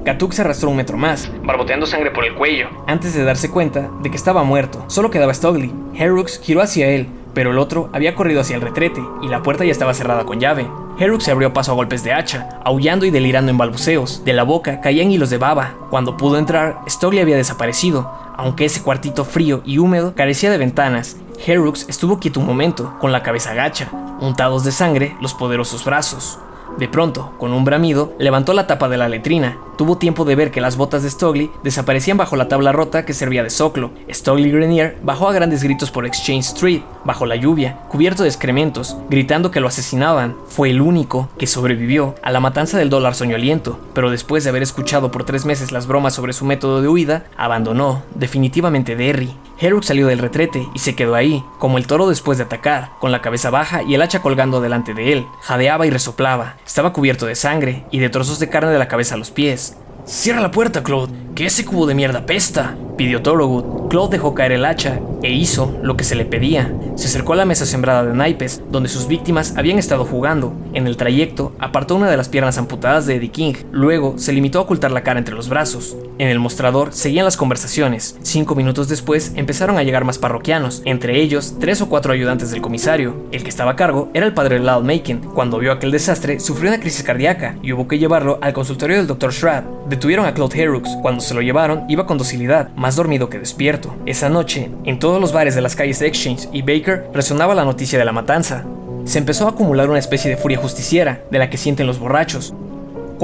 Katuk 0.05 0.33
se 0.33 0.43
arrastró 0.43 0.69
un 0.69 0.77
metro 0.77 0.99
más, 0.99 1.33
barboteando 1.43 1.87
sangre 1.87 2.11
por 2.11 2.27
el 2.27 2.35
cuello, 2.35 2.69
antes 2.87 3.15
de 3.15 3.25
darse 3.25 3.51
cuenta 3.51 3.89
de 4.03 4.11
que 4.11 4.17
estaba 4.17 4.45
muerto. 4.45 4.85
Solo 4.89 5.11
quedaba 5.11 5.33
Stogly. 5.33 5.73
Herux 5.95 6.41
giró 6.43 6.61
hacia 6.61 6.89
él, 6.89 7.09
pero 7.35 7.51
el 7.51 7.59
otro 7.59 7.91
había 7.93 8.15
corrido 8.15 8.41
hacia 8.41 8.57
el 8.57 8.63
retrete 8.63 9.03
y 9.23 9.29
la 9.29 9.43
puerta 9.43 9.65
ya 9.65 9.73
estaba 9.73 9.95
cerrada 9.95 10.25
con 10.25 10.41
llave. 10.41 10.67
Herux 10.99 11.25
se 11.25 11.33
abrió 11.33 11.53
paso 11.53 11.73
a 11.73 11.75
golpes 11.75 12.05
de 12.05 12.13
hacha, 12.13 12.61
aullando 12.65 13.05
y 13.05 13.11
delirando 13.11 13.51
en 13.51 13.59
balbuceos. 13.59 14.25
De 14.25 14.33
la 14.33 14.45
boca 14.45 14.81
caían 14.81 15.11
hilos 15.11 15.29
de 15.31 15.39
baba. 15.39 15.75
Cuando 15.91 16.17
pudo 16.17 16.39
entrar, 16.39 16.81
Stogly 16.89 17.19
había 17.19 17.37
desaparecido, 17.37 18.11
aunque 18.37 18.67
ese 18.67 18.83
cuartito 18.83 19.25
frío 19.25 19.61
y 19.65 19.79
húmedo 19.79 20.15
carecía 20.15 20.51
de 20.51 20.59
ventanas. 20.59 21.17
Herux 21.45 21.89
estuvo 21.89 22.21
quieto 22.21 22.39
un 22.39 22.47
momento, 22.47 22.97
con 23.01 23.11
la 23.11 23.23
cabeza 23.25 23.55
gacha, 23.55 23.89
untados 24.21 24.65
de 24.65 24.71
sangre 24.71 25.17
los 25.21 25.35
poderosos 25.35 25.85
brazos. 25.85 26.39
De 26.79 26.89
pronto, 26.89 27.33
con 27.39 27.53
un 27.53 27.65
bramido, 27.65 28.13
levantó 28.19 28.53
la 28.53 28.67
tapa 28.67 28.89
de 28.89 28.97
la 28.97 29.09
letrina. 29.09 29.59
Tuvo 29.77 29.97
tiempo 29.97 30.25
de 30.25 30.35
ver 30.35 30.51
que 30.51 30.61
las 30.61 30.77
botas 30.77 31.03
de 31.03 31.11
Stogly 31.11 31.51
desaparecían 31.63 32.17
bajo 32.17 32.37
la 32.37 32.49
tabla 32.49 32.73
rota 32.73 33.05
que 33.05 33.13
servía 33.13 33.43
de 33.43 33.51
soclo. 33.51 33.91
Stogly 34.09 34.51
Grenier 34.51 34.99
bajó 35.03 35.29
a 35.29 35.33
grandes 35.33 35.63
gritos 35.63 35.91
por 35.91 36.07
Exchange 36.07 36.47
Street, 36.47 36.83
bajo 37.05 37.27
la 37.27 37.37
lluvia, 37.37 37.79
cubierto 37.89 38.23
de 38.23 38.29
excrementos, 38.29 38.97
gritando 39.09 39.51
que 39.51 39.61
lo 39.61 39.69
asesinaban. 39.69 40.37
Fue 40.47 40.71
el 40.71 40.81
único 40.81 41.29
que 41.39 41.47
sobrevivió 41.47 42.15
a 42.23 42.33
la 42.33 42.41
matanza 42.41 42.79
del 42.79 42.91
dólar 42.91 43.15
soñoliento, 43.15 43.79
pero 43.95 44.11
después 44.11 44.43
de 44.43 44.51
haber 44.51 44.63
escuchado 44.63 45.11
por 45.11 45.25
tres 45.25 45.45
meses 45.45 45.73
las 45.73 45.87
bromas 45.87 46.15
sobre 46.15 46.33
su 46.33 46.45
método 46.45 46.83
de 46.83 46.89
huida, 46.89 47.25
abandonó 47.37 48.03
definitivamente 48.15 48.97
Derry. 48.97 49.35
Herrick 49.65 49.83
salió 49.83 50.07
del 50.09 50.19
retrete 50.19 50.69
y 50.75 50.79
se 50.81 50.95
quedó 50.95 51.15
ahí, 51.15 51.43
como 51.59 51.79
el 51.79 51.87
toro 51.87 52.07
después 52.07 52.37
de 52.37 52.45
atacar, 52.45 52.91
con 53.01 53.13
la 53.13 53.23
cabeza 53.23 53.49
baja 53.49 53.83
y 53.83 53.95
el 53.95 54.03
hacha 54.03 54.21
colgando 54.21 54.61
delante 54.61 54.93
de 54.93 55.11
él. 55.11 55.27
Jadeaba 55.41 55.87
y 55.87 55.91
resoplaba. 55.91 56.57
Estaba 56.67 56.93
cubierto 56.93 57.25
de 57.25 57.35
sangre 57.35 57.87
y 57.91 57.99
de 57.99 58.11
trozos 58.11 58.39
de 58.39 58.51
carne 58.51 58.73
de 58.73 58.79
la 58.79 58.89
cabeza 58.89 59.15
a 59.15 59.19
los 59.19 59.31
pies. 59.31 59.79
Cierra 60.05 60.43
la 60.43 60.51
puerta, 60.51 60.83
Claude, 60.83 61.15
que 61.35 61.47
ese 61.47 61.65
cubo 61.65 61.87
de 61.87 61.95
mierda 61.95 62.27
pesta, 62.27 62.77
pidió 62.97 63.23
Thorogood. 63.23 63.89
Claude 63.89 64.13
dejó 64.13 64.35
caer 64.35 64.53
el 64.53 64.65
hacha 64.65 65.01
e 65.23 65.33
hizo 65.33 65.77
lo 65.83 65.97
que 65.97 66.05
se 66.05 66.15
le 66.15 66.25
pedía. 66.25 66.73
Se 66.97 67.07
acercó 67.07 67.33
a 67.33 67.37
la 67.37 67.45
mesa 67.45 67.67
sembrada 67.67 68.05
de 68.05 68.15
naipes, 68.15 68.63
donde 68.71 68.89
sus 68.89 69.09
víctimas 69.09 69.55
habían 69.57 69.79
estado 69.79 70.05
jugando. 70.05 70.53
En 70.75 70.87
el 70.87 70.97
trayecto, 70.97 71.53
apartó 71.59 71.97
una 71.97 72.11
de 72.11 72.17
las 72.17 72.29
piernas 72.29 72.59
amputadas 72.59 73.07
de 73.07 73.17
Eddie 73.17 73.31
King. 73.31 73.55
Luego, 73.73 74.15
se 74.17 74.33
limitó 74.33 74.59
a 74.59 74.63
ocultar 74.63 74.91
la 74.91 75.03
cara 75.03 75.19
entre 75.19 75.35
los 75.35 75.49
brazos. 75.49 75.97
En 76.19 76.29
el 76.29 76.39
mostrador 76.39 76.93
seguían 76.93 77.25
las 77.25 77.37
conversaciones. 77.37 78.17
Cinco 78.23 78.55
minutos 78.55 78.89
después, 78.89 79.33
empezaron 79.35 79.79
a 79.79 79.83
llegar 79.83 80.05
más 80.05 80.19
parroquianos, 80.19 80.83
entre 80.85 81.21
ellos 81.21 81.57
tres 81.59 81.81
o 81.81 81.89
cuatro 81.89 82.13
ayudantes 82.13 82.51
del 82.51 82.63
comisario. 82.63 83.17
El 83.33 83.43
que 83.43 83.49
estaba 83.49 83.73
a 83.73 83.77
cargo 83.77 84.11
era 84.15 84.27
el 84.27 84.35
padre 84.35 84.61
Lal 84.61 84.85
Macon. 84.85 85.21
Cuando 85.35 85.59
vio 85.59 85.73
aquel 85.73 85.91
desastre, 85.91 86.39
sufrió 86.39 86.71
una 86.71 86.81
crisis 86.81 87.03
cardíaca 87.03 87.57
y 87.63 87.73
hubo 87.73 87.89
que 87.89 87.99
llevarlo 87.99 88.39
al 88.41 88.53
consultorio 88.53 88.97
del 88.97 89.07
Dr. 89.07 89.33
Shrad. 89.33 89.65
Detuvieron 89.89 90.27
a 90.27 90.35
Claude 90.35 90.63
Herux. 90.63 90.89
Cuando 91.03 91.21
se 91.25 91.35
lo 91.35 91.43
llevaron, 91.43 91.85
iba 91.89 92.07
con 92.07 92.19
docilidad, 92.19 92.69
más 92.77 92.97
dormido 92.97 93.29
que 93.29 93.39
despierto. 93.39 93.97
Esa 94.07 94.29
noche, 94.29 94.71
en 94.85 94.99
todos 94.99 95.21
los 95.21 95.33
bares 95.33 95.55
de 95.55 95.61
las 95.61 95.77
calles 95.77 95.99
de 95.99 96.07
Exchange 96.07 96.49
y 96.53 96.63
Baker 96.63 97.09
resonaba 97.13 97.55
la 97.55 97.65
noticia 97.65 97.99
de 97.99 98.05
la 98.05 98.13
matanza. 98.13 98.65
Se 99.05 99.19
empezó 99.19 99.47
a 99.47 99.51
acumular 99.51 99.91
una 99.91 99.99
especie 99.99 100.31
de 100.31 100.37
furia 100.37 100.59
justiciera, 100.59 101.23
de 101.31 101.39
la 101.39 101.51
que 101.51 101.59
sienten 101.59 101.87
los 101.87 101.99
borrachos. 101.99 102.55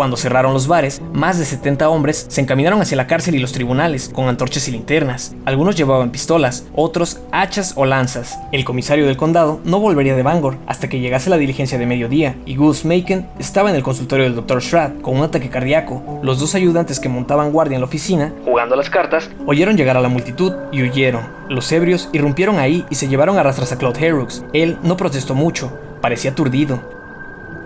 Cuando 0.01 0.17
cerraron 0.17 0.55
los 0.55 0.67
bares, 0.67 1.03
más 1.13 1.39
de 1.39 1.45
70 1.45 1.91
hombres 1.91 2.25
se 2.31 2.41
encaminaron 2.41 2.81
hacia 2.81 2.97
la 2.97 3.07
cárcel 3.07 3.35
y 3.35 3.39
los 3.39 3.53
tribunales, 3.53 4.09
con 4.09 4.29
antorchas 4.29 4.67
y 4.67 4.71
linternas. 4.71 5.35
Algunos 5.45 5.77
llevaban 5.77 6.11
pistolas, 6.11 6.67
otros 6.75 7.21
hachas 7.33 7.75
o 7.77 7.85
lanzas. 7.85 8.39
El 8.51 8.65
comisario 8.65 9.05
del 9.05 9.19
condado 9.19 9.61
no 9.63 9.79
volvería 9.79 10.17
de 10.17 10.23
Bangor 10.23 10.57
hasta 10.67 10.89
que 10.89 11.01
llegase 11.01 11.29
la 11.29 11.37
diligencia 11.37 11.77
de 11.77 11.85
mediodía, 11.85 12.35
y 12.47 12.57
Gus 12.57 12.87
Macon 12.87 13.29
estaba 13.39 13.69
en 13.69 13.77
el 13.77 13.83
consultorio 13.83 14.25
del 14.25 14.37
Dr. 14.37 14.63
Shrad 14.63 15.03
con 15.03 15.19
un 15.19 15.25
ataque 15.25 15.51
cardíaco. 15.51 16.03
Los 16.23 16.41
dos 16.41 16.55
ayudantes 16.55 16.99
que 16.99 17.11
montaban 17.11 17.53
guardia 17.53 17.75
en 17.75 17.83
la 17.83 17.87
oficina, 17.87 18.33
jugando 18.47 18.77
las 18.77 18.89
cartas, 18.89 19.29
oyeron 19.45 19.77
llegar 19.77 19.99
a 19.99 20.01
la 20.01 20.09
multitud 20.09 20.55
y 20.73 20.83
huyeron. 20.83 21.29
Los 21.51 21.71
ebrios 21.73 22.09
irrumpieron 22.15 22.59
ahí 22.59 22.87
y 22.89 22.95
se 22.95 23.09
llevaron 23.09 23.37
a 23.37 23.43
rastras 23.43 23.73
a 23.73 23.77
Claude 23.77 24.07
Herrux. 24.07 24.47
Él 24.55 24.79
no 24.83 24.97
protestó 24.97 25.35
mucho, 25.35 25.71
parecía 26.01 26.31
aturdido. 26.31 27.00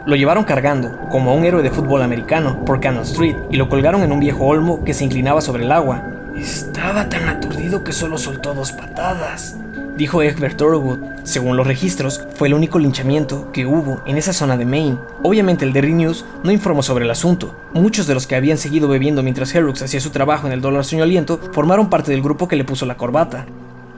Lo 0.07 0.17
llevaron 0.17 0.45
cargando, 0.45 0.99
como 1.11 1.31
a 1.31 1.35
un 1.35 1.47
héroe 1.47 1.63
de 1.63 1.71
fútbol 1.71 2.03
americano, 2.03 2.63
por 2.67 2.79
Cannon 2.79 3.05
Street 3.05 3.37
y 3.51 3.57
lo 3.57 3.71
colgaron 3.71 4.03
en 4.03 4.13
un 4.13 4.21
viejo 4.21 4.45
olmo 4.45 4.85
que 4.85 4.93
se 4.93 5.05
inclinaba 5.05 5.41
sobre 5.41 5.65
el 5.65 5.73
agua. 5.73 6.03
Estaba 6.37 7.09
tan 7.09 7.27
aturdido 7.27 7.85
que 7.85 7.93
solo 7.93 8.19
soltó 8.19 8.53
dos 8.53 8.73
patadas, 8.73 9.57
dijo 9.97 10.21
Egbert 10.21 10.59
Thorogood. 10.59 10.99
Según 11.23 11.57
los 11.57 11.67
registros, 11.67 12.27
fue 12.35 12.49
el 12.49 12.55
único 12.55 12.79
linchamiento 12.79 13.51
que 13.53 13.65
hubo 13.65 14.03
en 14.05 14.19
esa 14.19 14.35
zona 14.35 14.59
de 14.59 14.67
Maine. 14.67 14.99
Obviamente 15.23 15.65
el 15.65 15.73
Derry 15.73 15.95
News 15.95 16.27
no 16.43 16.53
informó 16.53 16.83
sobre 16.83 17.07
el 17.07 17.11
asunto. 17.11 17.57
Muchos 17.73 18.07
de 18.07 18.13
los 18.13 18.27
que 18.27 18.37
habían 18.37 18.59
seguido 18.59 18.89
bebiendo 18.89 19.23
mientras 19.23 19.55
Herrux 19.55 19.81
hacía 19.81 20.01
su 20.01 20.11
trabajo 20.11 20.47
en 20.47 20.53
el 20.53 20.61
dólar 20.61 20.85
soñoliento 20.85 21.41
formaron 21.53 21.89
parte 21.89 22.11
del 22.11 22.23
grupo 22.23 22.47
que 22.47 22.57
le 22.57 22.65
puso 22.65 22.85
la 22.85 22.99
corbata. 22.99 23.47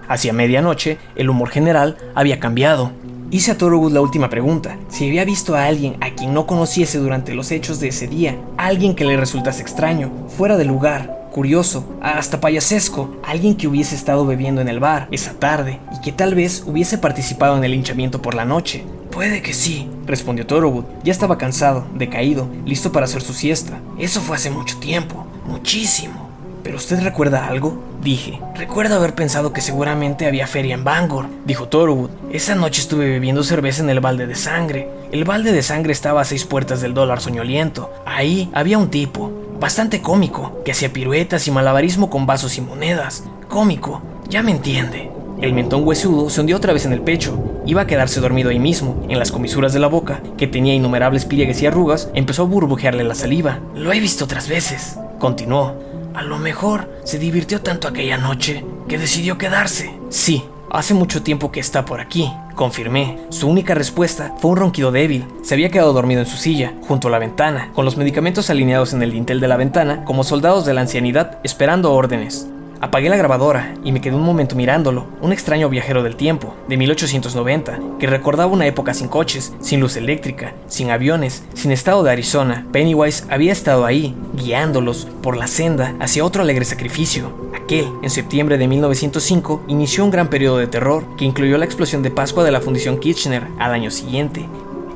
Hacia 0.06 0.32
medianoche, 0.32 0.98
el 1.16 1.30
humor 1.30 1.48
general 1.48 1.96
había 2.14 2.38
cambiado. 2.38 2.92
Hice 3.28 3.50
a 3.50 3.58
Thorogood 3.58 3.92
la 3.92 4.00
última 4.00 4.30
pregunta, 4.30 4.78
si 4.88 5.08
había 5.08 5.24
visto 5.24 5.56
a 5.56 5.64
alguien 5.64 5.96
a 6.00 6.10
quien 6.10 6.32
no 6.32 6.46
conociese 6.46 6.98
durante 6.98 7.34
los 7.34 7.50
hechos 7.50 7.80
de 7.80 7.88
ese 7.88 8.06
día, 8.06 8.38
alguien 8.56 8.94
que 8.94 9.04
le 9.04 9.16
resultase 9.16 9.62
extraño, 9.62 10.12
fuera 10.28 10.56
de 10.56 10.64
lugar, 10.64 11.28
curioso, 11.32 11.84
hasta 12.00 12.40
payasesco, 12.40 13.16
alguien 13.24 13.56
que 13.56 13.66
hubiese 13.66 13.96
estado 13.96 14.24
bebiendo 14.26 14.60
en 14.60 14.68
el 14.68 14.78
bar 14.78 15.08
esa 15.10 15.32
tarde 15.32 15.80
y 15.92 16.00
que 16.02 16.12
tal 16.12 16.36
vez 16.36 16.62
hubiese 16.66 16.98
participado 16.98 17.56
en 17.56 17.64
el 17.64 17.74
hinchamiento 17.74 18.22
por 18.22 18.34
la 18.34 18.44
noche. 18.44 18.84
Puede 19.10 19.42
que 19.42 19.54
sí, 19.54 19.88
respondió 20.06 20.46
Thorogood. 20.46 20.84
Ya 21.02 21.10
estaba 21.10 21.36
cansado, 21.36 21.84
decaído, 21.94 22.46
listo 22.64 22.92
para 22.92 23.06
hacer 23.06 23.22
su 23.22 23.34
siesta. 23.34 23.80
Eso 23.98 24.20
fue 24.20 24.36
hace 24.36 24.50
mucho 24.50 24.78
tiempo, 24.78 25.26
muchísimo. 25.46 26.25
¿Pero 26.66 26.78
usted 26.78 27.00
recuerda 27.00 27.46
algo? 27.46 27.80
Dije. 28.02 28.40
Recuerdo 28.56 28.96
haber 28.96 29.14
pensado 29.14 29.52
que 29.52 29.60
seguramente 29.60 30.26
había 30.26 30.48
feria 30.48 30.74
en 30.74 30.82
Bangor, 30.82 31.26
dijo 31.44 31.68
Thorogood. 31.68 32.10
Esa 32.32 32.56
noche 32.56 32.80
estuve 32.80 33.08
bebiendo 33.08 33.44
cerveza 33.44 33.84
en 33.84 33.90
el 33.90 34.00
balde 34.00 34.26
de 34.26 34.34
sangre. 34.34 34.88
El 35.12 35.22
balde 35.22 35.52
de 35.52 35.62
sangre 35.62 35.92
estaba 35.92 36.22
a 36.22 36.24
seis 36.24 36.44
puertas 36.44 36.80
del 36.80 36.92
dólar 36.92 37.20
soñoliento. 37.20 37.92
Ahí 38.04 38.50
había 38.52 38.78
un 38.78 38.90
tipo, 38.90 39.30
bastante 39.60 40.02
cómico, 40.02 40.60
que 40.64 40.72
hacía 40.72 40.92
piruetas 40.92 41.46
y 41.46 41.52
malabarismo 41.52 42.10
con 42.10 42.26
vasos 42.26 42.58
y 42.58 42.62
monedas. 42.62 43.22
Cómico, 43.46 44.02
ya 44.28 44.42
me 44.42 44.50
entiende. 44.50 45.12
El 45.40 45.52
mentón 45.52 45.86
huesudo 45.86 46.30
se 46.30 46.40
hundió 46.40 46.56
otra 46.56 46.72
vez 46.72 46.84
en 46.84 46.92
el 46.92 47.02
pecho. 47.02 47.38
Iba 47.64 47.82
a 47.82 47.86
quedarse 47.86 48.20
dormido 48.20 48.50
ahí 48.50 48.58
mismo, 48.58 49.06
en 49.08 49.20
las 49.20 49.30
comisuras 49.30 49.72
de 49.72 49.78
la 49.78 49.86
boca, 49.86 50.20
que 50.36 50.48
tenía 50.48 50.74
innumerables 50.74 51.26
pliegues 51.26 51.62
y 51.62 51.66
arrugas, 51.66 52.10
empezó 52.14 52.42
a 52.42 52.46
burbujearle 52.46 53.04
la 53.04 53.14
saliva. 53.14 53.60
Lo 53.76 53.92
he 53.92 54.00
visto 54.00 54.24
otras 54.24 54.48
veces, 54.48 54.98
continuó. 55.20 55.85
A 56.16 56.22
lo 56.22 56.38
mejor 56.38 56.88
se 57.04 57.18
divirtió 57.18 57.60
tanto 57.60 57.86
aquella 57.86 58.16
noche 58.16 58.64
que 58.88 58.96
decidió 58.96 59.36
quedarse. 59.36 60.00
Sí, 60.08 60.42
hace 60.70 60.94
mucho 60.94 61.22
tiempo 61.22 61.52
que 61.52 61.60
está 61.60 61.84
por 61.84 62.00
aquí, 62.00 62.32
confirmé. 62.54 63.18
Su 63.28 63.50
única 63.50 63.74
respuesta 63.74 64.34
fue 64.38 64.52
un 64.52 64.56
ronquido 64.56 64.92
débil. 64.92 65.26
Se 65.42 65.52
había 65.52 65.68
quedado 65.68 65.92
dormido 65.92 66.22
en 66.22 66.26
su 66.26 66.38
silla, 66.38 66.72
junto 66.88 67.08
a 67.08 67.10
la 67.10 67.18
ventana, 67.18 67.70
con 67.74 67.84
los 67.84 67.98
medicamentos 67.98 68.48
alineados 68.48 68.94
en 68.94 69.02
el 69.02 69.12
dintel 69.12 69.40
de 69.40 69.48
la 69.48 69.58
ventana 69.58 70.06
como 70.06 70.24
soldados 70.24 70.64
de 70.64 70.72
la 70.72 70.80
ancianidad 70.80 71.38
esperando 71.44 71.92
órdenes. 71.92 72.48
Apagué 72.80 73.08
la 73.08 73.16
grabadora 73.16 73.74
y 73.84 73.92
me 73.92 74.02
quedé 74.02 74.14
un 74.14 74.22
momento 74.22 74.54
mirándolo, 74.54 75.06
un 75.22 75.32
extraño 75.32 75.70
viajero 75.70 76.02
del 76.02 76.16
tiempo, 76.16 76.54
de 76.68 76.76
1890, 76.76 77.78
que 77.98 78.06
recordaba 78.06 78.52
una 78.52 78.66
época 78.66 78.92
sin 78.92 79.08
coches, 79.08 79.54
sin 79.60 79.80
luz 79.80 79.96
eléctrica, 79.96 80.52
sin 80.66 80.90
aviones, 80.90 81.42
sin 81.54 81.72
estado 81.72 82.02
de 82.02 82.10
Arizona. 82.10 82.66
Pennywise 82.72 83.24
había 83.30 83.52
estado 83.52 83.86
ahí, 83.86 84.14
guiándolos 84.34 85.08
por 85.22 85.38
la 85.38 85.46
senda 85.46 85.94
hacia 86.00 86.24
otro 86.24 86.42
alegre 86.42 86.66
sacrificio. 86.66 87.32
Aquel, 87.54 87.86
en 88.02 88.10
septiembre 88.10 88.58
de 88.58 88.68
1905, 88.68 89.64
inició 89.68 90.04
un 90.04 90.10
gran 90.10 90.28
periodo 90.28 90.58
de 90.58 90.66
terror 90.66 91.04
que 91.16 91.24
incluyó 91.24 91.56
la 91.56 91.64
explosión 91.64 92.02
de 92.02 92.10
Pascua 92.10 92.44
de 92.44 92.50
la 92.50 92.60
Fundición 92.60 92.98
Kitchener 92.98 93.44
al 93.58 93.72
año 93.72 93.90
siguiente. 93.90 94.46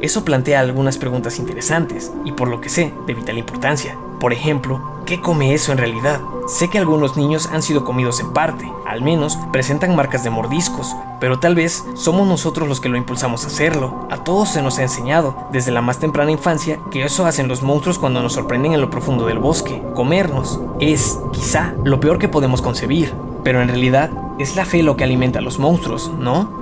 Eso 0.03 0.25
plantea 0.25 0.61
algunas 0.61 0.99
preguntas 0.99 1.39
interesantes 1.39 2.13
y 2.25 2.33
por 2.33 2.49
lo 2.49 2.61
que 2.61 2.69
sé, 2.69 2.93
de 3.07 3.15
vital 3.15 3.39
importancia. 3.39 3.97
Por 4.19 4.35
ejemplo, 4.35 5.03
¿qué 5.07 5.21
come 5.21 5.55
eso 5.55 5.73
en 5.73 5.79
realidad? 5.79 6.21
Sé 6.51 6.69
que 6.69 6.79
algunos 6.79 7.17
niños 7.17 7.49
han 7.53 7.63
sido 7.63 7.85
comidos 7.85 8.19
en 8.19 8.33
parte, 8.33 8.73
al 8.85 9.03
menos 9.03 9.39
presentan 9.53 9.95
marcas 9.95 10.25
de 10.25 10.31
mordiscos, 10.31 10.97
pero 11.21 11.39
tal 11.39 11.55
vez 11.55 11.87
somos 11.95 12.27
nosotros 12.27 12.69
los 12.69 12.81
que 12.81 12.89
lo 12.89 12.97
impulsamos 12.97 13.45
a 13.45 13.47
hacerlo. 13.47 14.09
A 14.11 14.25
todos 14.25 14.49
se 14.49 14.61
nos 14.61 14.77
ha 14.81 14.83
enseñado, 14.83 15.47
desde 15.53 15.71
la 15.71 15.81
más 15.81 16.01
temprana 16.01 16.33
infancia, 16.33 16.81
que 16.91 17.05
eso 17.05 17.25
hacen 17.25 17.47
los 17.47 17.63
monstruos 17.63 18.01
cuando 18.01 18.21
nos 18.21 18.33
sorprenden 18.33 18.73
en 18.73 18.81
lo 18.81 18.91
profundo 18.91 19.27
del 19.27 19.39
bosque. 19.39 19.81
Comernos 19.95 20.61
es, 20.81 21.21
quizá, 21.33 21.73
lo 21.85 22.01
peor 22.01 22.19
que 22.19 22.27
podemos 22.27 22.63
concebir, 22.63 23.15
pero 23.45 23.63
en 23.63 23.69
realidad 23.69 24.11
es 24.41 24.57
la 24.57 24.65
fe 24.65 24.83
lo 24.83 24.97
que 24.97 25.05
alimenta 25.05 25.39
a 25.39 25.43
los 25.43 25.61
monstruos, 25.61 26.11
¿no? 26.19 26.60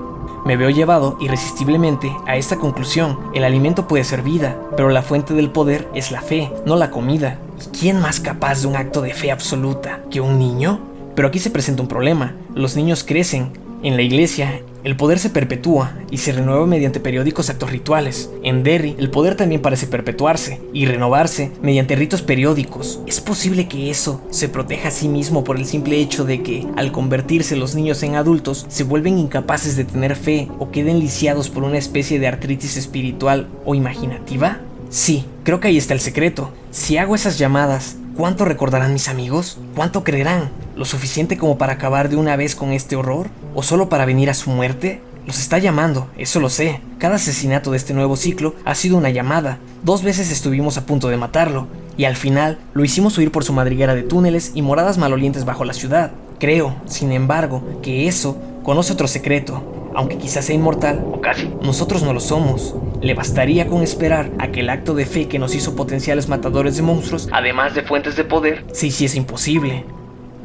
Me 0.49 0.57
veo 0.57 0.71
llevado 0.71 1.19
irresistiblemente 1.21 2.11
a 2.27 2.39
esta 2.39 2.57
conclusión. 2.57 3.19
El 3.35 3.45
alimento 3.45 3.87
puede 3.87 4.03
ser 4.03 4.23
vida, 4.23 4.59
pero 4.79 4.89
la 4.89 5.03
fuente 5.03 5.35
del 5.35 5.51
poder 5.51 5.87
es 5.95 6.11
la 6.11 6.23
fe, 6.23 6.51
no 6.65 6.75
la 6.75 6.91
comida. 6.91 7.39
¿Y 7.61 7.79
quién 7.79 8.01
más 8.01 8.19
capaz 8.19 8.63
de 8.63 8.69
un 8.69 8.75
acto 8.75 9.03
de 9.03 9.13
fe 9.13 9.31
absoluta 9.31 10.01
que 10.11 10.23
un 10.23 10.39
niño? 10.39 10.81
Pero 11.15 11.29
aquí 11.29 11.39
se 11.39 11.51
presenta 11.51 11.83
un 11.83 11.89
problema. 11.89 12.35
Los 12.55 12.77
niños 12.77 13.05
crecen, 13.05 13.53
en 13.83 13.97
la 13.97 14.01
iglesia, 14.01 14.63
el 14.85 14.97
poder 14.97 15.19
se 15.19 15.31
perpetúa 15.31 15.93
y 16.11 16.19
se 16.19 16.33
renueva 16.33 16.67
mediante 16.67 17.01
periódicos 17.01 17.51
actos 17.51 17.71
rituales. 17.71 18.31
En 18.43 18.63
Derry, 18.63 18.95
el 18.99 19.11
poder 19.11 19.35
también 19.35 19.61
parece 19.61 19.87
perpetuarse 19.87 20.61
y 20.73 20.87
renovarse 20.87 21.51
mediante 21.63 21.97
ritos 21.97 22.23
periódicos. 22.23 23.01
¿Es 23.07 23.21
posible 23.21 23.69
que 23.69 23.91
eso 23.91 24.23
se 24.31 24.49
proteja 24.49 24.89
a 24.89 24.93
sí 24.93 25.09
mismo 25.09 25.45
por 25.45 25.57
el 25.57 25.67
simple 25.67 26.01
hecho 26.01 26.25
de 26.25 26.43
que, 26.43 26.67
al 26.77 26.93
convertirse 26.93 27.57
los 27.57 27.75
niños 27.75 28.03
en 28.03 28.15
adultos, 28.15 28.67
se 28.69 28.85
vuelven 28.85 29.19
incapaces 29.19 29.77
de 29.77 29.85
tener 29.85 30.17
fe 30.17 30.49
o 30.59 30.71
queden 30.71 31.01
lisiados 31.01 31.49
por 31.49 31.65
una 31.65 31.79
especie 31.79 32.19
de 32.19 32.29
artritis 32.29 32.77
espiritual 32.77 33.49
o 33.65 33.75
imaginativa? 33.75 34.61
Sí, 34.91 35.27
creo 35.45 35.61
que 35.61 35.69
ahí 35.69 35.77
está 35.77 35.95
el 35.95 36.01
secreto. 36.01 36.51
Si 36.71 36.97
hago 36.97 37.15
esas 37.15 37.39
llamadas, 37.39 37.97
¿cuánto 38.17 38.45
recordarán 38.45 38.93
mis 38.93 39.09
amigos? 39.09 39.59
¿Cuánto 39.75 40.03
creerán? 40.03 40.51
¿Lo 40.77 40.85
suficiente 40.85 41.37
como 41.37 41.59
para 41.59 41.75
acabar 41.75 42.09
de 42.09 42.17
una 42.17 42.37
vez 42.37 42.55
con 42.55 42.73
este 42.73 42.97
horror? 42.97 43.29
¿O 43.59 43.65
solo 43.65 43.89
para 43.89 44.05
venir 44.07 44.31
a 44.31 44.35
su 44.35 44.51
muerte? 44.51 45.01
Los 45.27 45.41
está 45.41 45.59
llamando, 45.59 46.07
eso 46.17 46.39
lo 46.39 46.49
sé. 46.49 46.81
Cada 46.99 47.17
asesinato 47.17 47.73
de 47.73 47.77
este 47.77 47.93
nuevo 47.93 48.15
ciclo 48.15 48.55
ha 48.65 48.77
sido 48.77 48.97
una 48.97 49.11
llamada. 49.11 49.59
Dos 49.83 50.05
veces 50.05 50.31
estuvimos 50.31 50.79
a 50.79 50.87
punto 50.87 51.09
de 51.09 51.17
matarlo, 51.17 51.67
y 51.97 52.05
al 52.05 52.15
final 52.15 52.61
lo 52.73 52.85
hicimos 52.85 53.19
huir 53.19 53.33
por 53.33 53.43
su 53.43 53.53
madriguera 53.53 53.97
de 53.97 54.05
túneles 54.05 54.53
y 54.55 54.63
moradas 54.63 54.97
malolientes 54.97 55.45
bajo 55.45 55.65
la 55.65 55.73
ciudad. 55.73 56.13
Creo, 56.39 56.77
sin 56.87 57.11
embargo, 57.11 57.65
que 57.83 58.07
eso 58.07 58.41
conoce 58.63 58.93
otro 58.93 59.09
secreto, 59.09 59.91
aunque 59.93 60.19
quizás 60.19 60.45
sea 60.45 60.55
inmortal, 60.55 61.05
o 61.13 61.21
casi, 61.21 61.53
nosotros 61.61 62.05
no 62.05 62.13
lo 62.13 62.21
somos. 62.21 62.77
Le 63.01 63.15
bastaría 63.15 63.67
con 63.67 63.83
esperar 63.83 64.31
a 64.39 64.53
que 64.53 64.61
el 64.61 64.71
acto 64.71 64.95
de 64.95 65.05
fe 65.05 65.27
que 65.27 65.41
nos 65.41 65.57
hizo 65.57 65.75
potenciales 65.75 66.29
matadores 66.29 66.77
de 66.77 66.83
monstruos, 66.83 67.29
además 67.33 67.75
de 67.75 67.83
fuentes 67.83 68.15
de 68.15 68.23
poder, 68.23 68.65
se 68.71 68.87
hiciese 68.87 69.19
imposible. 69.19 69.85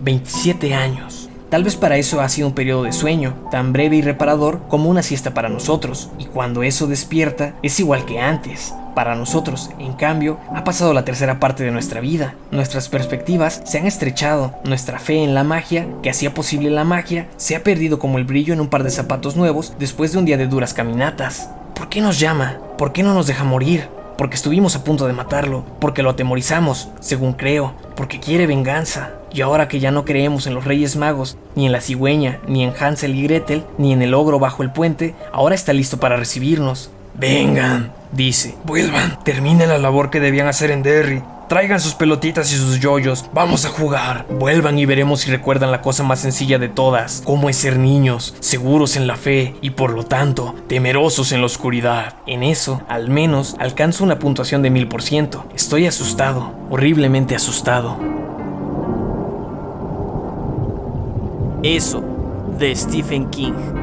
27 0.01 0.73
años. 0.73 1.22
Tal 1.53 1.63
vez 1.63 1.75
para 1.75 1.97
eso 1.97 2.19
ha 2.19 2.29
sido 2.29 2.47
un 2.47 2.55
periodo 2.55 2.81
de 2.81 2.91
sueño, 2.91 3.35
tan 3.51 3.73
breve 3.73 3.97
y 3.97 4.01
reparador 4.01 4.61
como 4.69 4.89
una 4.89 5.03
siesta 5.03 5.35
para 5.35 5.49
nosotros, 5.49 6.09
y 6.17 6.25
cuando 6.25 6.63
eso 6.63 6.87
despierta 6.87 7.53
es 7.61 7.79
igual 7.79 8.05
que 8.05 8.19
antes. 8.19 8.73
Para 8.95 9.13
nosotros, 9.13 9.69
en 9.77 9.93
cambio, 9.93 10.39
ha 10.55 10.63
pasado 10.63 10.95
la 10.95 11.05
tercera 11.05 11.39
parte 11.39 11.63
de 11.63 11.69
nuestra 11.69 12.01
vida. 12.01 12.33
Nuestras 12.49 12.89
perspectivas 12.89 13.61
se 13.65 13.77
han 13.77 13.85
estrechado, 13.85 14.55
nuestra 14.63 14.97
fe 14.97 15.23
en 15.23 15.35
la 15.35 15.43
magia, 15.43 15.85
que 16.01 16.09
hacía 16.09 16.33
posible 16.33 16.71
la 16.71 16.85
magia, 16.85 17.27
se 17.37 17.55
ha 17.55 17.61
perdido 17.61 17.99
como 17.99 18.17
el 18.17 18.23
brillo 18.23 18.55
en 18.55 18.59
un 18.59 18.69
par 18.69 18.81
de 18.81 18.89
zapatos 18.89 19.35
nuevos 19.35 19.75
después 19.77 20.11
de 20.11 20.17
un 20.17 20.25
día 20.25 20.37
de 20.37 20.47
duras 20.47 20.73
caminatas. 20.73 21.51
¿Por 21.75 21.87
qué 21.87 22.01
nos 22.01 22.19
llama? 22.19 22.57
¿Por 22.79 22.93
qué 22.93 23.03
no 23.03 23.13
nos 23.13 23.27
deja 23.27 23.43
morir? 23.43 23.89
Porque 24.17 24.35
estuvimos 24.35 24.75
a 24.75 24.83
punto 24.83 25.07
de 25.07 25.13
matarlo, 25.13 25.65
porque 25.79 26.03
lo 26.03 26.11
atemorizamos, 26.11 26.89
según 26.99 27.33
creo, 27.33 27.73
porque 27.95 28.19
quiere 28.19 28.47
venganza. 28.47 29.11
Y 29.31 29.41
ahora 29.41 29.67
que 29.67 29.79
ya 29.79 29.91
no 29.91 30.05
creemos 30.05 30.45
en 30.45 30.53
los 30.53 30.65
Reyes 30.65 30.95
Magos, 30.95 31.37
ni 31.55 31.65
en 31.65 31.71
la 31.71 31.81
cigüeña, 31.81 32.39
ni 32.47 32.63
en 32.63 32.73
Hansel 32.79 33.15
y 33.15 33.23
Gretel, 33.23 33.63
ni 33.77 33.91
en 33.91 34.01
el 34.01 34.13
ogro 34.13 34.39
bajo 34.39 34.61
el 34.61 34.71
puente, 34.71 35.15
ahora 35.31 35.55
está 35.55 35.73
listo 35.73 35.99
para 35.99 36.17
recibirnos. 36.17 36.91
Vengan, 37.15 37.91
dice. 38.11 38.55
Vuelvan, 38.63 39.23
terminen 39.23 39.69
la 39.69 39.77
labor 39.77 40.09
que 40.09 40.19
debían 40.19 40.47
hacer 40.47 40.71
en 40.71 40.83
Derry. 40.83 41.23
Traigan 41.47 41.79
sus 41.79 41.93
pelotitas 41.93 42.51
y 42.53 42.55
sus 42.55 42.79
yoyos. 42.79 43.25
Vamos 43.33 43.65
a 43.65 43.69
jugar. 43.69 44.25
Vuelvan 44.29 44.79
y 44.79 44.85
veremos 44.85 45.21
si 45.21 45.29
recuerdan 45.29 45.71
la 45.71 45.81
cosa 45.81 46.03
más 46.03 46.19
sencilla 46.19 46.57
de 46.57 46.69
todas. 46.69 47.21
Cómo 47.25 47.49
es 47.49 47.57
ser 47.57 47.77
niños, 47.77 48.35
seguros 48.39 48.95
en 48.95 49.07
la 49.07 49.17
fe 49.17 49.55
y 49.61 49.71
por 49.71 49.91
lo 49.91 50.03
tanto, 50.03 50.55
temerosos 50.67 51.31
en 51.31 51.41
la 51.41 51.47
oscuridad. 51.47 52.15
En 52.27 52.43
eso, 52.43 52.81
al 52.87 53.09
menos, 53.09 53.55
alcanzo 53.59 54.03
una 54.03 54.19
puntuación 54.19 54.61
de 54.61 54.69
mil 54.69 54.87
por 54.87 55.01
ciento. 55.01 55.45
Estoy 55.53 55.85
asustado, 55.85 56.53
horriblemente 56.69 57.35
asustado. 57.35 57.97
Eso, 61.61 62.03
de 62.57 62.75
Stephen 62.75 63.29
King. 63.29 63.82